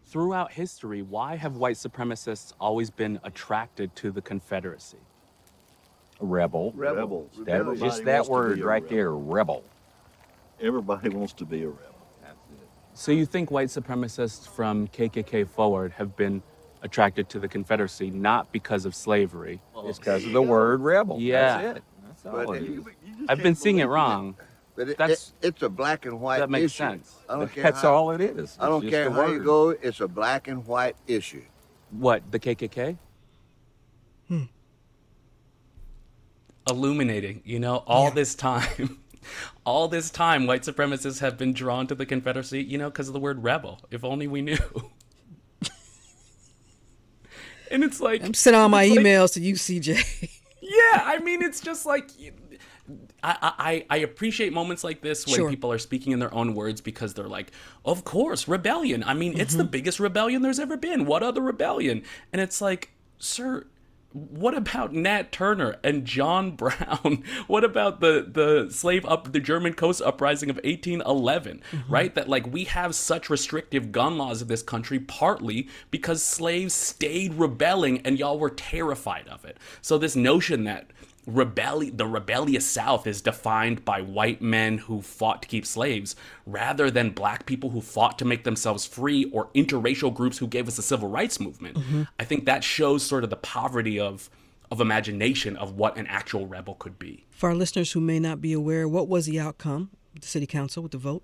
[0.05, 4.97] Throughout history, why have white supremacists always been attracted to the Confederacy?
[6.19, 6.73] rebel.
[6.75, 7.29] Rebel.
[7.39, 8.95] That, just that word right rebel.
[8.95, 9.63] there, rebel.
[10.61, 11.94] Everybody wants to be a rebel.
[12.97, 16.41] So you think white supremacists from KKK forward have been
[16.81, 19.61] attracted to the Confederacy not because of slavery?
[19.83, 21.19] It's because of the word rebel.
[21.19, 21.61] Yeah.
[21.61, 21.83] That's it.
[22.05, 22.69] That's all it is.
[22.69, 24.35] you- you I've been seeing it wrong.
[24.77, 26.77] But it, That's- it, it's a black and white that makes issue.
[26.83, 27.15] sense.
[27.29, 28.57] I don't care That's how, all it is.
[28.61, 29.69] I don't care just a how you go.
[29.71, 31.43] It's a black and white issue.
[31.91, 32.97] What, the KKK?
[34.29, 34.43] Hmm.
[36.69, 38.99] Illuminating, you know, all this time.
[39.65, 43.13] All this time, white supremacists have been drawn to the Confederacy, you know, because of
[43.13, 43.81] the word rebel.
[43.91, 44.57] If only we knew.
[47.71, 50.31] and it's like I'm sending all my it's like- emails to you, CJ.
[50.67, 52.09] Yeah, I mean, it's just like
[53.23, 55.47] I, I, I appreciate moments like this when Sure.
[55.51, 57.51] people are speaking in their own words because they're like,
[57.85, 59.03] of course, rebellion.
[59.03, 59.69] I mean, it's the Mm-hmm.
[59.71, 61.05] biggest rebellion there's ever been.
[61.05, 62.01] What other rebellion?
[62.33, 63.67] And it's like, sir,
[64.15, 67.23] what about Nat Turner and John Brown?
[67.47, 71.61] what about the the slave up the German coast uprising of 1811?
[71.71, 71.93] Mm-hmm.
[71.93, 72.15] Right?
[72.15, 77.33] That like we have such restrictive gun laws in this country partly because slaves stayed
[77.33, 79.57] rebelling and y'all were terrified of it.
[79.81, 80.91] So this notion that
[81.27, 86.15] rebelli- the rebellious South is defined by white men who fought to keep slaves
[86.45, 90.67] rather than black people who fought to make themselves free or interracial groups who gave
[90.67, 91.77] us the civil rights movement.
[91.77, 92.03] Mm-hmm.
[92.19, 94.29] I think that shows sort of the poverty of
[94.71, 97.23] of imagination of what an actual rebel could be.
[97.29, 100.81] For our listeners who may not be aware, what was the outcome the city council
[100.81, 101.23] with the vote?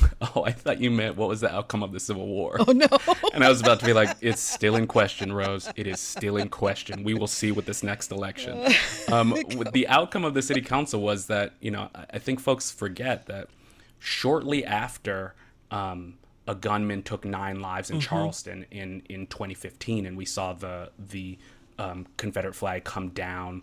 [0.34, 2.56] Oh, I thought you meant what was the outcome of the Civil War.
[2.60, 2.86] Oh no.
[3.34, 5.68] And I was about to be like, it's still in question, Rose.
[5.76, 7.02] It is still in question.
[7.02, 8.72] We will see with this next election.
[9.12, 9.34] Um,
[9.72, 13.48] the outcome of the city council was that, you know, I think folks forget that
[13.98, 15.34] shortly after
[15.70, 16.14] um,
[16.46, 18.02] a gunman took nine lives in Mhm.
[18.02, 21.36] Charleston in, in 2015, and we saw the the
[21.78, 23.62] um, Confederate flag come down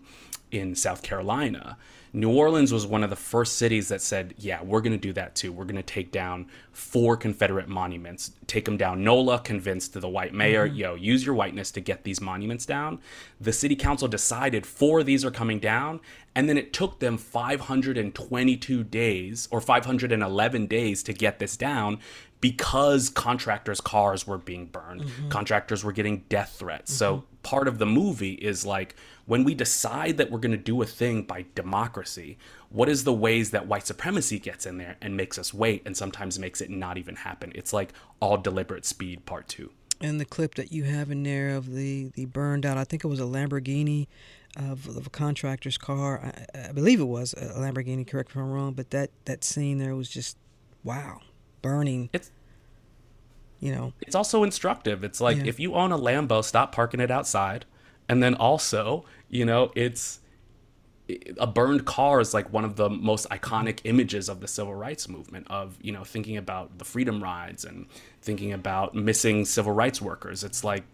[0.50, 1.76] in South Carolina.
[2.12, 5.12] New Orleans was one of the first cities that said, "Yeah, we're going to do
[5.12, 5.52] that too.
[5.52, 8.32] We're going to take down four Confederate monuments.
[8.48, 10.76] Take them down." NOLA convinced the white mayor, Mhm.
[10.76, 12.98] "Yo, use your whiteness to get these monuments down."
[13.40, 16.00] The city council decided four of these are coming down,
[16.34, 22.00] and then it took them 522 days or 511 days to get this down
[22.40, 25.02] because contractors' cars were being burned.
[25.02, 25.28] Mhm.
[25.30, 26.92] Contractors were getting death threats.
[26.92, 30.80] So part of the movie is like when we decide that we're going to do
[30.82, 32.38] a thing by democracy,
[32.70, 35.96] what is the ways that white supremacy gets in there and makes us wait and
[35.96, 37.52] sometimes makes it not even happen?
[37.54, 39.70] It's like all deliberate speed part 2.
[40.00, 43.04] And the clip that you have in there of the, the burned out, I think
[43.04, 44.06] it was a Lamborghini
[44.56, 46.32] of, of a contractor's car.
[46.54, 49.44] I, I believe it was a Lamborghini, correct me if I'm wrong, but that, that
[49.44, 50.38] scene there was just,
[50.82, 51.20] wow,
[51.62, 52.10] burning.
[52.12, 52.30] It's,
[53.60, 55.04] you know, It's also instructive.
[55.04, 55.46] It's like Yeah.
[55.46, 57.66] if you own a Lambo, stop parking it outside.
[58.08, 60.20] And then also, you know, it's
[61.38, 65.08] a burned car is like one of the most iconic images of the civil rights
[65.08, 67.86] movement of, you know, thinking about the freedom rides and
[68.22, 70.44] thinking about missing civil rights workers.
[70.44, 70.84] It's like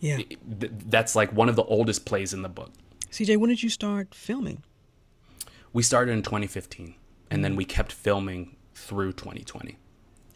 [0.00, 0.16] Yeah.
[0.16, 2.70] th- that's like one of the oldest plays in the book.
[3.10, 4.62] CJ, when did you start filming?
[5.72, 6.94] We started in 2015
[7.30, 7.58] and then mm-hmm.
[7.58, 9.78] we kept filming through 2020.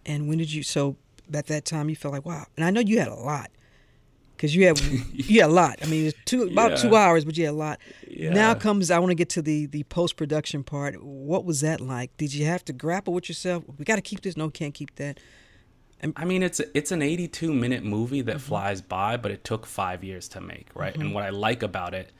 [0.06, 0.96] And when did you, so
[1.32, 2.46] at that time you felt like, wow.
[2.56, 3.50] And I know you had a lot.
[4.36, 4.80] Because you had
[5.12, 5.78] you had a lot.
[5.82, 6.76] I mean, it was two about Yeah.
[6.78, 7.78] two hours, but you had a lot.
[8.08, 8.30] Yeah.
[8.30, 11.02] Now comes I want to get to the the post production part.
[11.02, 12.16] What was that like?
[12.16, 13.64] Did you have to grapple with yourself?
[13.78, 14.36] We got to keep this.
[14.38, 15.20] No, can't keep that.
[16.16, 18.28] I mean, it's it's an 82 minute movie Mm-hmm.
[18.30, 20.94] that flies by, but it took five years to make, right?
[20.94, 21.00] Mhm.
[21.02, 22.10] And what I like about it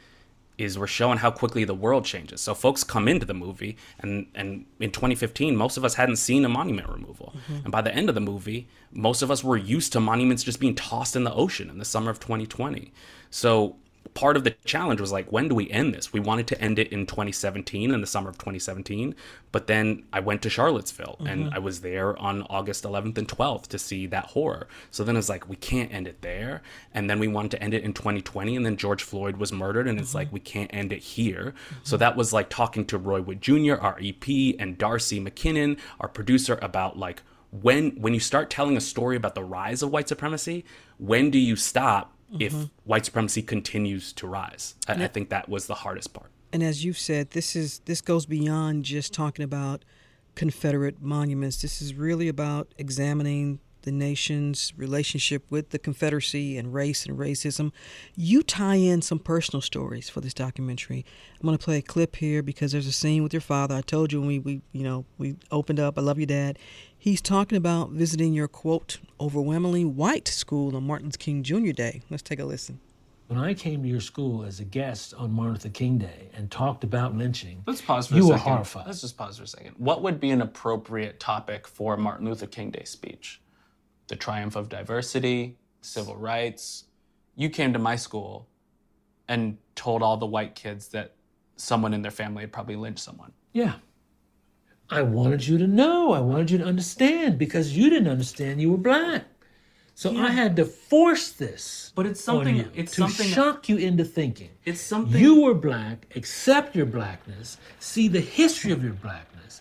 [0.65, 2.41] is we're showing how quickly the world changes.
[2.41, 6.45] So folks come into the movie, and and in 2015, most of us hadn't seen
[6.45, 7.65] a monument removal, Mhm.
[7.65, 10.61] and by the end of the movie, most of us were used to monuments just
[10.61, 12.93] being tossed in the ocean in the summer of 2020.
[13.31, 13.77] So
[14.15, 16.13] part of the challenge was like when do we end this?
[16.13, 19.15] We wanted to end it in 2017 in the summer of 2017
[19.53, 21.55] but then i went to charlottesville and Mhm.
[21.55, 24.67] i was there on august 11th and 12th to see that horror.
[24.91, 26.63] So then it's like we can't end it there.
[26.93, 29.87] And then we wanted to end it in 2020 and then george floyd was murdered
[29.87, 31.55] and it's like we can't end it here.
[31.85, 34.27] So that was like talking to roy wood jr our ep
[34.59, 37.23] and darcy mckinnon our producer about like
[37.53, 40.65] when when you start telling a story about the rise of white supremacy
[40.99, 42.71] when do you stop if Mhm.
[42.85, 44.75] white supremacy continues to rise.
[44.87, 46.31] I, I think that was the hardest part.
[46.53, 49.85] And as you've said, this is this goes beyond just talking about
[50.37, 51.61] Confederate monuments.
[51.63, 57.73] This is really about examining the nation's relationship with the Confederacy and race and racism.
[58.17, 61.05] You tie in some personal stories for this documentary.
[61.41, 63.75] I'm going to play a clip here because there's a scene with your father.
[63.75, 65.99] I told you when we, we you know, we opened up.
[65.99, 66.59] I love you, Dad.
[66.97, 71.73] He's talking about visiting your quote overwhelmingly white school on Martin Luther King Jr.
[71.73, 72.03] Day.
[72.11, 72.81] Let's take a listen.
[73.29, 76.51] When I came to your school as a guest on Martin Luther King Day and
[76.51, 78.53] talked about lynching, Let's pause for you a were second.
[78.53, 78.87] horrified.
[78.89, 79.77] Let's just pause for a second.
[79.79, 83.40] What would be an appropriate topic for Martin Luther King Day speech?
[84.11, 86.87] The triumph of diversity, civil rights.
[87.37, 88.49] You came to my school
[89.29, 91.15] and told all the white kids that
[91.55, 93.31] someone in their family had probably lynched someone.
[93.53, 93.75] Yeah.
[94.91, 96.13] I wanted you to know.
[96.13, 99.27] I wanted you to understand because you didn't understand you were black.
[99.95, 101.93] So I had to force this.
[101.95, 104.51] But it's on something- you it's to something- shock you into thinking.
[104.65, 109.61] It's something You were black, accept your blackness, see the history of your blackness,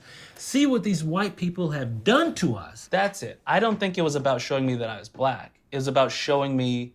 [0.49, 2.87] see what these white people have done to us.
[2.87, 3.39] That's it.
[3.45, 5.59] I don't think it was about showing me that I was black.
[5.71, 6.93] It was about showing me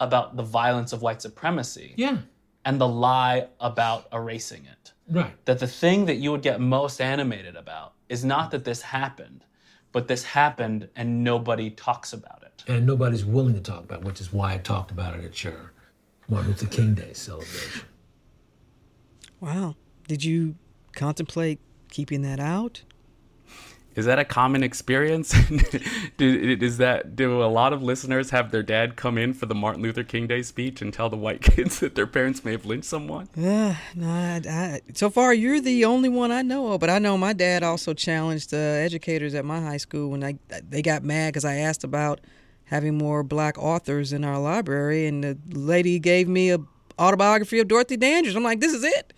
[0.00, 1.94] about the violence of white supremacy.
[1.96, 2.18] Yeah.
[2.64, 4.92] And the lie about erasing it.
[5.08, 5.32] Right.
[5.44, 9.44] That the thing that you would get most animated about is not that this happened,
[9.92, 12.64] but this happened and nobody talks about it.
[12.66, 15.44] And nobody's willing to talk about, it, which is why I talked about it at
[15.44, 15.72] your
[16.28, 17.82] Martin Luther King Day celebration.
[19.38, 19.76] Wow.
[20.08, 20.56] Did you
[20.92, 21.60] contemplate
[21.90, 22.82] keeping that out?
[23.96, 25.34] Is that a common experience?
[26.18, 29.82] is that do a lot of listeners have their dad come in for the Martin
[29.82, 32.86] Luther King Day speech and tell the white kids that their parents may have lynched
[32.86, 33.28] someone?
[33.34, 34.08] Yeah, no.
[34.08, 36.80] I, I, so far, you're the only one I know of.
[36.80, 40.38] But I know my dad also challenged uh, educators at my high school when I
[40.48, 42.20] they got mad because I asked about
[42.64, 46.58] having more black authors in our library, and the lady gave me a
[46.96, 48.36] autobiography of Dorothy Dandridge.
[48.36, 49.12] I'm like, this is it.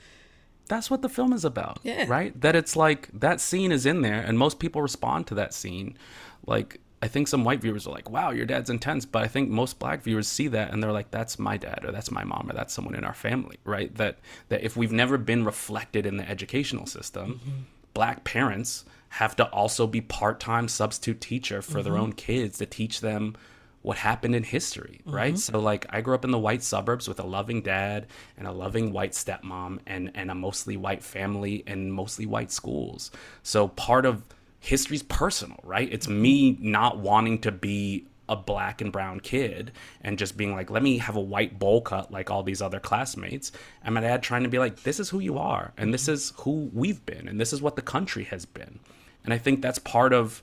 [0.73, 1.81] That's what the film is about.
[1.83, 2.07] Yeah.
[2.09, 2.33] Right?
[2.41, 5.99] That it's like that scene is in there and most people respond to that scene.
[6.47, 9.51] Like I think some white viewers are like, "Wow, your dad's intense," but I think
[9.51, 12.49] most black viewers see that and they're like, "That's my dad or that's my mom
[12.49, 13.95] or that's someone in our family." Right?
[13.97, 14.19] That
[14.49, 18.87] that if we've never been reflected in the educational system, black parents
[19.21, 21.99] have to also be part-time substitute teacher for their Mhm.
[22.01, 23.37] own kids to teach them
[23.83, 25.35] what happened in history, right?
[25.35, 25.39] Mhm.
[25.39, 28.07] So like I grew up in the white suburbs with a loving dad
[28.37, 33.11] and a loving white stepmom and and a mostly white family and mostly white schools.
[33.43, 34.25] So part of
[34.61, 35.89] history's personal, right?
[35.93, 40.71] It's me not wanting to be a black and brown kid and just being like,
[40.71, 43.51] let me have a white bowl cut like all these other classmates.
[43.83, 46.33] And my dad trying to be like, this is who you are, and this is
[46.37, 48.79] who we've been, and this is what the country has been.
[49.25, 50.43] And I think that's part of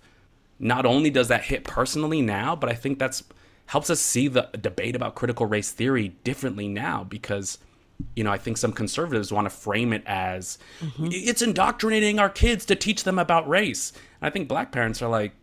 [0.59, 3.23] not only does that hit personally now, but I think that's
[3.67, 7.59] helps us see the debate about critical race theory differently now because
[8.15, 11.09] you know, I think some conservatives want to frame it as mm-hmm.
[11.11, 13.91] it's indoctrinating our kids to teach them about race.
[14.21, 15.33] And I think black parents are like,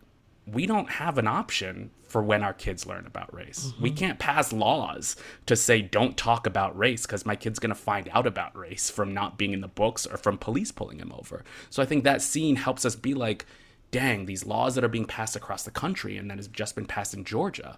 [0.45, 3.67] we don't have an option for when our kids learn about race.
[3.67, 3.83] Mm-hmm.
[3.83, 7.75] We can't pass laws to say don't talk about race because my kid's going to
[7.75, 11.11] find out about race from not being in the books or from police pulling him
[11.11, 11.43] over.
[11.69, 13.45] So I think that scene helps us be like,
[13.91, 16.85] dang, these laws that are being passed across the country and that has just been
[16.85, 17.77] passed in Georgia.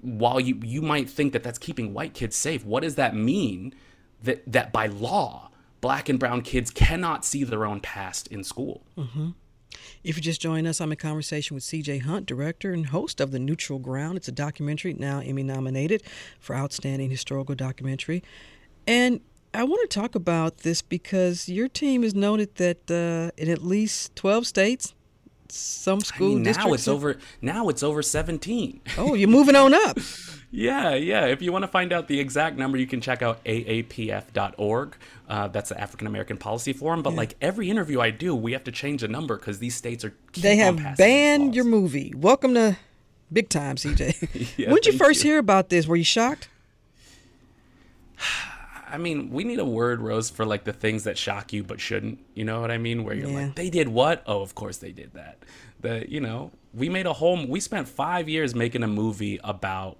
[0.00, 3.74] While you you might think that that's keeping white kids safe, what does that mean
[4.22, 5.50] that that by law
[5.80, 8.82] black and brown kids cannot see their own past in school?
[8.96, 9.30] hmm
[10.02, 13.30] If you just joined us, I'm in conversation with CJ Hunt, director and host of
[13.30, 14.16] The Neutral Ground.
[14.16, 16.02] It's a documentary now Emmy nominated
[16.38, 18.22] for Outstanding Historical Documentary.
[18.86, 19.20] And
[19.54, 23.62] I want to talk about this because your team has noted that uh, in at
[23.62, 24.94] least 12 states,
[25.48, 27.18] some I school mean, now it's over.
[27.40, 28.80] Now it's over seventeen.
[28.98, 29.98] Oh, you're moving on up.
[30.56, 31.24] Yeah, yeah.
[31.26, 34.96] If you want to find out the exact number, you can check out aapf.org.
[35.28, 37.02] Uh, that's the African American Policy Forum.
[37.02, 37.16] But Yeah.
[37.16, 40.14] like every interview I do, we have to change the number because these states are.
[40.30, 42.12] keep They have banned your movie.
[42.16, 42.76] Welcome to
[43.32, 44.54] big time, CJ.
[44.56, 45.88] Yeah, when did you first hear about this?
[45.88, 46.48] Were you shocked?
[48.94, 51.80] I mean, we need a word, Rose, for like the things that shock you but
[51.80, 52.20] shouldn't.
[52.34, 53.02] You know what I mean?
[53.04, 53.46] Where you're Yeah.
[53.46, 54.22] like, they did what?
[54.26, 55.38] Oh, of course they did that.
[55.80, 57.44] The you know, we made a whole.
[57.46, 59.98] We spent five years making a movie about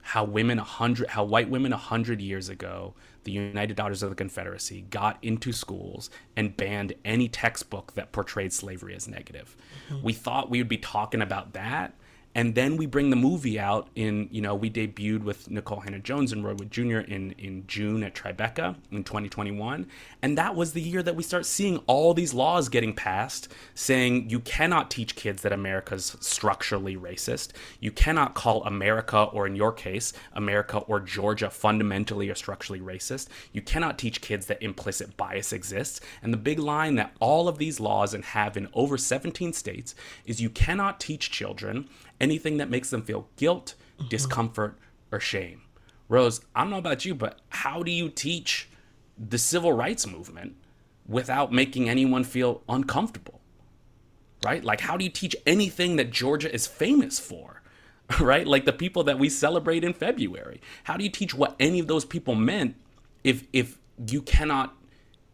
[0.00, 4.10] how women a hundred, how white women a hundred years ago, the United Daughters of
[4.10, 9.56] the Confederacy, got into schools and banned any textbook that portrayed slavery as negative.
[9.90, 10.02] Mhm.
[10.02, 11.94] We thought we would be talking about that.
[12.34, 16.32] And then we bring the movie out in, you know, we debuted with Nikole Hannah-Jones
[16.32, 16.98] and Roy Wood Jr.
[16.98, 19.86] in, in June at Tribeca in 2021.
[20.22, 24.30] And that was the year that we start seeing all these laws getting passed saying
[24.30, 27.50] you cannot teach kids that America's structurally racist.
[27.80, 33.28] You cannot call America, or in your case, America or Georgia, fundamentally or structurally racist.
[33.52, 36.00] You cannot teach kids that implicit bias exists.
[36.22, 39.94] And the big line that all of these laws and have in over 17 states
[40.24, 41.88] is you cannot teach children
[42.22, 44.08] anything that makes them feel guilt, mm-hmm.
[44.08, 44.78] discomfort,
[45.10, 45.62] or shame.
[46.08, 48.68] Rose, I don't know about you, but how do you teach
[49.18, 50.56] the civil rights movement
[51.06, 53.40] without making anyone feel uncomfortable?
[54.44, 54.64] Right?
[54.64, 57.58] Like, how do you teach anything that Georgia is famous for?
[58.20, 58.46] Right?
[58.46, 60.60] Like the people that we celebrate in February.
[60.84, 62.76] How do you teach what any of those people meant
[63.24, 64.74] if if you cannot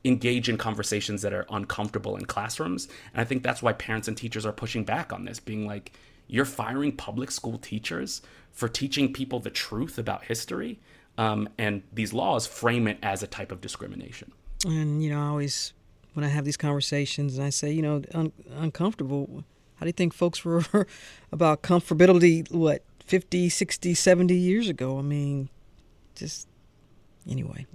[0.04, 2.86] engage in conversations that are uncomfortable in classrooms?
[3.12, 5.92] And I think that's why parents and teachers are pushing back on this, being like,
[6.28, 8.22] you're firing public school teachers
[8.52, 10.78] for teaching people the truth about history.
[11.16, 14.32] Um, and these laws frame it as a type of discrimination.
[14.64, 15.72] And, you know, I always,
[16.14, 19.44] when I have these conversations and I say, you know, un- uncomfortable,
[19.76, 20.64] how do you think folks were
[21.32, 24.98] about comfortability, what, 50, 60, 70 years ago?
[24.98, 25.48] I mean,
[26.14, 26.46] just,
[27.28, 27.66] anyway.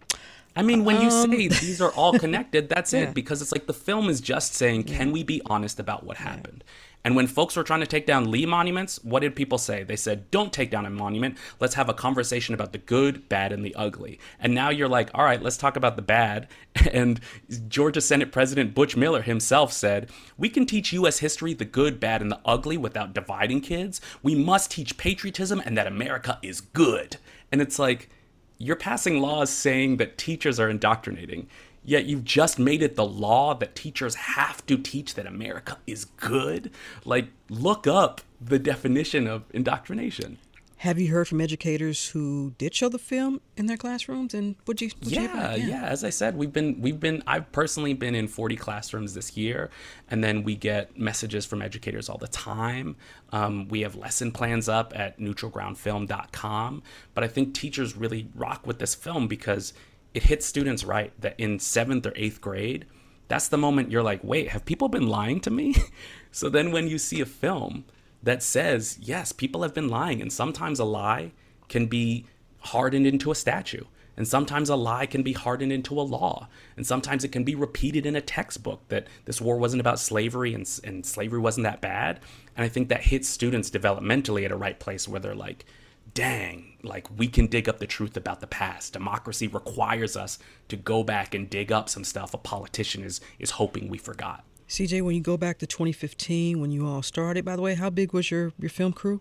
[0.55, 3.01] I mean, when you um, say these are all connected, that's yeah.
[3.01, 3.13] it.
[3.13, 6.63] Because it's like the film is just saying, can we be honest about what happened?
[7.05, 9.83] And when folks were trying to take down Lee monuments, what did people say?
[9.83, 11.37] They said, don't take down a monument.
[11.59, 14.19] Let's have a conversation about the good, bad, and the ugly.
[14.39, 16.47] And now you're like, all right, let's talk about the bad.
[16.93, 17.19] And
[17.67, 21.19] Georgia Senate President Butch Miller himself said, we can teach U.S.
[21.19, 23.99] history, the good, bad, and the ugly without dividing kids.
[24.21, 27.17] We must teach patriotism and that America is good.
[27.51, 28.09] And it's like,
[28.57, 31.47] you're passing laws saying that teachers are indoctrinating.
[31.86, 36.05] Yet you've just made it the law that teachers have to teach that America is
[36.05, 36.71] good.
[37.03, 40.38] Like, look up the definition of indoctrination.
[40.84, 44.34] Have you heard from educators who did show the film in their classrooms?
[44.34, 44.89] And would you?
[45.01, 45.86] Would yeah, you yeah.
[45.86, 49.69] As I said, we've been we've been I've personally been in 40 classrooms this year,
[50.09, 52.97] and then we get messages from educators all the time.
[53.31, 56.84] Um, we have lesson plans up at neutralgroundfilm.com.
[57.13, 59.71] But I think teachers really rock with this film because
[60.14, 62.86] it hits students right that in seventh or eighth grade,
[63.28, 65.76] that's the moment you're like, wait, have people been lying to me?
[66.32, 67.86] so then when you see a film
[68.22, 71.32] that says, yes, people have been lying, and sometimes a lie
[71.68, 72.26] can be
[72.59, 73.84] hardened into a statue.
[74.16, 76.47] And sometimes a lie can be hardened into a law.
[76.78, 80.53] And sometimes it can be repeated in a textbook that this war wasn't about slavery
[80.53, 82.20] and, and slavery wasn't that bad.
[82.55, 85.66] And I think that hits students developmentally at a right place where they're like,
[86.14, 88.93] dang, like we can dig up the truth about the past.
[88.93, 93.51] Democracy requires us to go back and dig up some stuff a politician is is
[93.51, 94.43] hoping we forgot.
[94.70, 97.89] CJ, when you go back to 2015, when you all started, by the way, how
[97.89, 99.20] big was your, your film crew?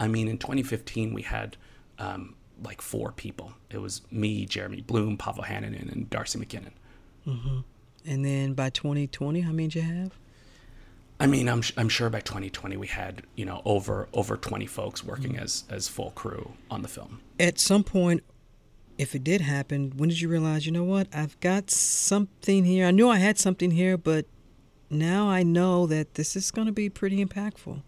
[0.00, 1.56] I mean, in 2015, we had
[1.98, 3.52] um, like four people.
[3.70, 6.72] It was me, Jeremy Bloom, Pavel Hannanen, and Darcy McKinnon.
[7.26, 7.58] Mm-hmm.
[8.06, 10.12] And then by 2020, how many did you have?
[11.22, 15.04] I mean, I'm I'm sure by 2020 we had you know over over 20 folks
[15.04, 15.44] working mm-hmm.
[15.44, 17.20] as as full crew on the film.
[17.38, 18.24] At some point,
[18.98, 20.66] if it did happen, when did you realize?
[20.66, 21.06] You know what?
[21.12, 22.86] I've got something here.
[22.86, 24.26] I knew I had something here, but
[24.90, 27.82] now I know that this is going to be pretty impactful.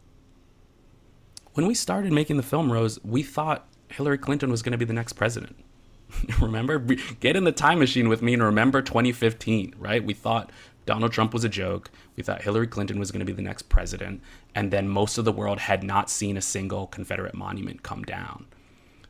[1.55, 4.85] When we started making the film, Rose, we thought Hillary Clinton was going to be
[4.85, 5.57] the next president.
[6.41, 10.05] remember, get in the time machine with me and remember 2015, right?
[10.05, 10.51] We thought
[10.87, 11.91] Donald Trump was a joke.
[12.17, 14.21] We thought Hillary Clinton was going to be the next president.
[14.55, 18.47] And then most of the world had not seen a single Confederate monument come down.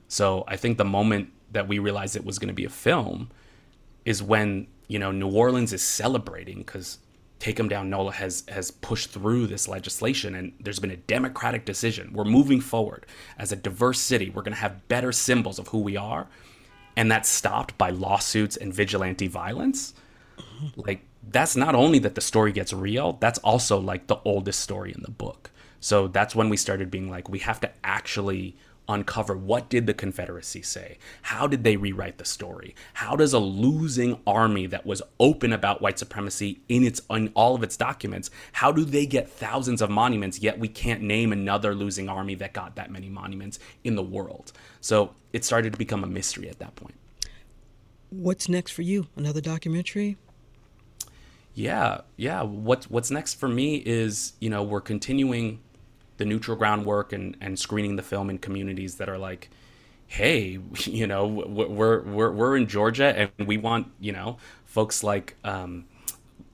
[0.08, 3.30] So I think the moment that we realized it was going to be a film
[4.04, 6.98] is when, you know, New Orleans is celebrating because
[7.40, 11.66] Take 'em Down NOLA has has pushed through this legislation and there's been a democratic
[11.66, 12.12] decision.
[12.12, 13.06] We're moving forward
[13.38, 14.30] as a diverse city.
[14.30, 16.28] We're going to have better symbols of who we are.
[16.96, 19.94] And that's stopped by lawsuits and vigilante violence.
[20.76, 24.92] Like that's not only that the story gets real, that's also like the oldest story
[24.94, 25.50] in the book.
[25.80, 28.56] So that's when we started being like, we have to actually
[28.88, 30.98] uncover what did the confederacy say?
[31.22, 32.74] How did they rewrite the story?
[32.94, 37.54] How does a losing army that was open about white supremacy in its in all
[37.54, 41.74] of its documents how do they get thousands of monuments yet we can't name another
[41.74, 44.52] losing army that got that many monuments in the world?
[44.80, 46.94] So it started to become a mystery at that point.
[48.10, 49.06] What's next for you?
[49.16, 50.16] Another documentary
[51.54, 52.42] yeah, yeah.
[52.42, 55.60] What's what's next for me is you know we're continuing
[56.16, 59.50] the neutral ground work and and screening the film in communities that are like,
[60.06, 65.36] hey, you know, we're we're we're in Georgia and we want you know folks like.
[65.44, 65.86] Um,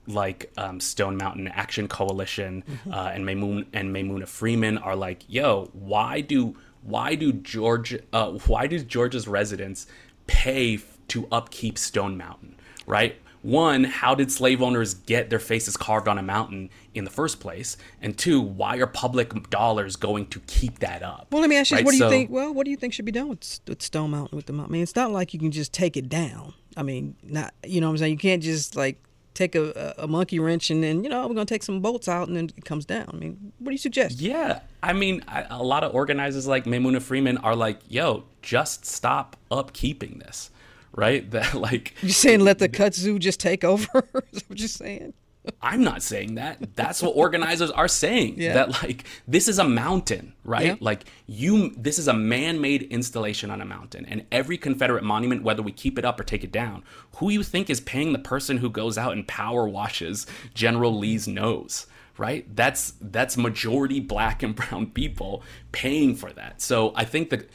[0.07, 2.91] like um, Stone Mountain Action Coalition mm-hmm.
[2.91, 8.31] uh, and Maymoon and Maimuna Freeman are like, yo, why do why do Georgia uh,
[8.47, 9.85] why do Georgia's residents
[10.25, 10.79] pay
[11.09, 12.55] to upkeep Stone Mountain,
[12.87, 13.21] right?
[13.41, 17.39] One, how did slave owners get their faces carved on a mountain in the first
[17.39, 17.77] place?
[18.01, 21.27] And two, why are public dollars going to keep that up?
[21.31, 21.85] Well, let me ask you, right?
[21.85, 22.29] what do you so, think?
[22.29, 24.35] Well, what do you think should be done with, with Stone Mountain?
[24.35, 26.53] With the mountain, I mean, it's not like you can just take it down.
[26.77, 28.13] I mean, not you know what I'm saying.
[28.13, 31.45] You can't just like take a, a monkey wrench and then you know we're gonna
[31.45, 33.09] take some bolts out and then it comes down.
[33.11, 34.19] I mean, what do you suggest?
[34.19, 38.85] Yeah, I mean, I, a lot of organizers like Maimuna Freeman are like, "Yo, just
[38.85, 40.51] stop upkeeping this."
[40.93, 41.29] Right?
[41.31, 44.07] That like you're saying let the kudzu just take over?
[44.31, 45.13] Is what you're saying?
[45.61, 46.75] I'm not saying that.
[46.75, 48.35] That's what organizers are saying.
[48.37, 48.53] Yeah.
[48.53, 50.65] That like this is a mountain, right?
[50.65, 50.75] Yeah.
[50.79, 54.05] Like you this is a man-made installation on a mountain.
[54.05, 56.83] And every Confederate monument, whether we keep it up or take it down,
[57.15, 61.27] who you think is paying the person who goes out and power washes General Lee's
[61.27, 61.87] nose?
[62.17, 62.55] Right?
[62.55, 66.61] That's that's majority black and brown people paying for that.
[66.61, 67.49] So I think that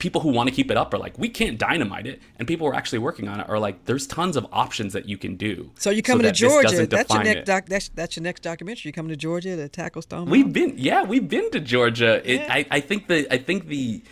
[0.00, 2.20] people who want to keep it up are like, we can't dynamite it.
[2.38, 5.08] And people who are actually working on it are like, there's tons of options that
[5.08, 5.70] you can do.
[5.78, 6.86] So you're coming to Georgia.
[6.86, 7.66] That's your next doc.
[7.66, 8.88] That's that's your next documentary.
[8.88, 10.28] You're coming to Georgia to tackle Stone.
[10.28, 12.20] We've been, yeah, we've been to Georgia.
[12.28, 14.02] It, I, I think the, I think the,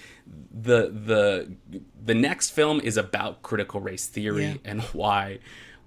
[0.52, 1.56] the, the,
[2.04, 4.54] the next film is about critical race theory Yeah.
[4.64, 5.40] and why,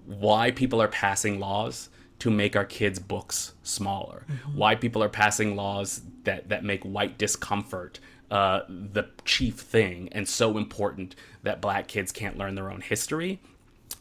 [0.04, 1.88] why people are passing laws
[2.18, 4.24] to make our kids' books smaller.
[4.30, 4.54] Mhm.
[4.54, 7.98] Why people are passing laws that that make white discomfort
[8.32, 13.38] uh, the chief thing and so important that black kids can't learn their own history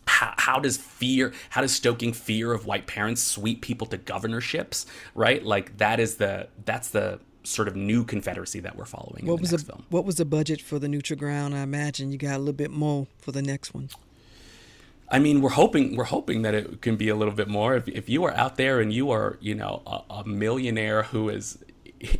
[0.07, 4.85] how, how does fear how does stoking fear of white parents sweep people to governorships
[5.15, 9.37] right like that is the that's the sort of new confederacy that we're following What
[9.37, 11.55] the was the film what was the budget for the neutral ground?
[11.55, 13.89] I imagine you got a little bit more for the next one.
[15.09, 17.75] I mean, we're hoping we're hoping that it can be a little bit more.
[17.75, 21.29] If, if you are out there and you are, you know, a, a millionaire who
[21.29, 21.57] is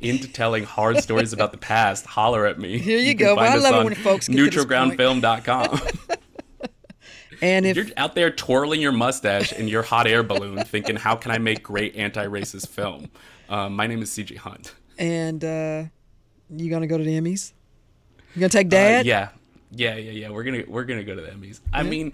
[0.01, 2.77] into telling hard stories about the past, holler at me.
[2.79, 3.36] Here you can go.
[3.36, 5.79] Well, I love it when folks get neutralgroundfilm.com.
[7.43, 11.15] And if you're out there twirling your mustache in your hot air balloon, thinking, "How
[11.15, 13.09] can I make great anti-racist film?"
[13.49, 14.75] Um, my name is CJ Hunt.
[14.99, 15.84] and uh,
[16.51, 17.53] you gonna go to the Emmys?
[18.36, 19.05] You gonna take Uh, Dad?
[19.07, 19.29] yeah.
[19.74, 20.30] Yeah, yeah, yeah.
[20.30, 21.61] We're gonna we're gonna go to the Emmys.
[21.72, 22.11] I mean,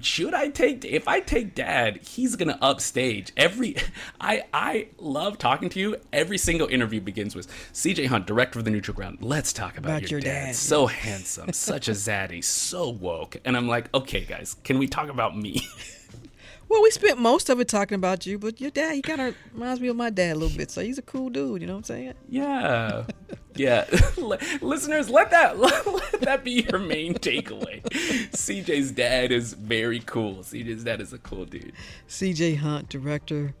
[0.00, 3.76] should I take if I take Dad, he's gonna upstage every.
[4.20, 5.96] I I love talking to you.
[6.12, 9.18] Every single interview begins with CJ Hunt, director of the Neutral Ground.
[9.20, 10.46] Let's talk about, About your, your dad.
[10.46, 13.36] dad, So handsome, such a zaddy, so woke.
[13.44, 15.60] And I'm like, okay, guys, can we talk about me?
[16.74, 19.36] Well, we spent most of it talking about you, but your dad, he kind of
[19.52, 20.72] reminds me of my dad a little bit.
[20.72, 21.60] So he's a cool dude.
[21.60, 22.14] You know what I'm saying?
[22.28, 23.04] Yeah,
[23.54, 23.84] yeah.
[24.60, 27.80] Listeners, let that let that be your main takeaway.
[27.84, 30.38] CJ's dad is very cool.
[30.38, 31.74] CJ's dad is a cool dude.
[32.08, 32.56] C.J.
[32.56, 33.54] Hunt, director,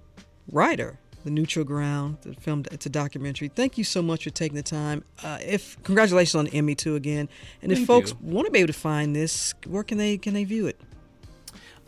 [0.50, 2.64] writer, The Neutral Ground, the film.
[2.72, 3.46] It's a documentary.
[3.46, 5.04] Thank you so much for taking the time.
[5.22, 7.28] Uh, if congratulations on Emmy too again.
[7.62, 8.16] And if Thank folks you.
[8.22, 10.80] want to be able to find this, where can they can they view it?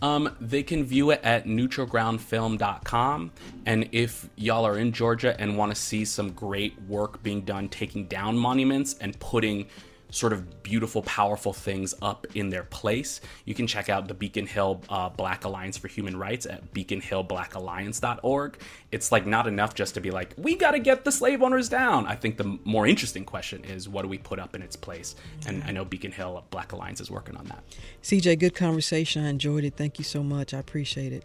[0.03, 3.33] Um, they can view it at neutralgroundfilm.com.
[3.65, 7.69] And if y'all are in Georgia and want to see some great work being done
[7.69, 9.67] taking down monuments and putting
[10.11, 14.47] sort of beautiful, powerful things up in their place, you can check out the Beacon
[14.47, 18.59] Hill uh, Black Alliance for Human Rights at beaconhillblackalliance.org.
[18.93, 21.69] It's like not enough just to be like, we got to get the slave owners
[21.69, 22.07] down.
[22.07, 25.17] I think the more interesting question is, what do we put up in its place?
[25.47, 27.63] And I know Beacon Hill Black Alliance is working on that.
[28.03, 29.25] CJ, good conversation.
[29.25, 29.75] I enjoyed it.
[29.77, 30.55] Thank you so much.
[30.55, 31.25] I appreciate it.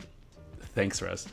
[0.74, 1.28] Thanks, Rose.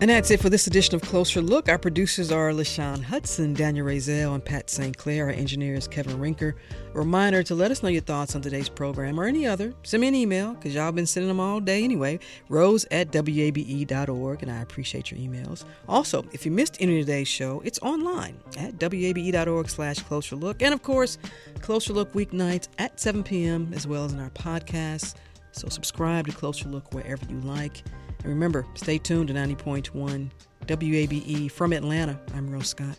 [0.00, 1.68] And that's it for this edition of Closer Look.
[1.68, 4.96] Our producers are LaShawn Hudson, Daniel Razel, and Pat St.
[4.96, 5.26] Clair.
[5.26, 6.54] Our engineer is Kevin Rinker.
[6.94, 9.74] A reminder to let us know your thoughts on today's program or any other.
[9.82, 12.18] Send me an email, because y'all been sending them all day anyway.
[12.48, 15.66] Rose at WABE.org, and I appreciate your emails.
[15.86, 20.62] Also, if you missed any of today's show, it's online at WABE.org slash Closer Look.
[20.62, 21.18] And of course,
[21.60, 25.14] Closer Look weeknights at 7 p.m., as well as in our podcasts.
[25.52, 27.82] So subscribe to Closer Look wherever you like.
[28.22, 30.30] And remember, stay tuned to 90.1
[30.66, 32.20] WABE from Atlanta.
[32.34, 32.98] I'm Rose Scott.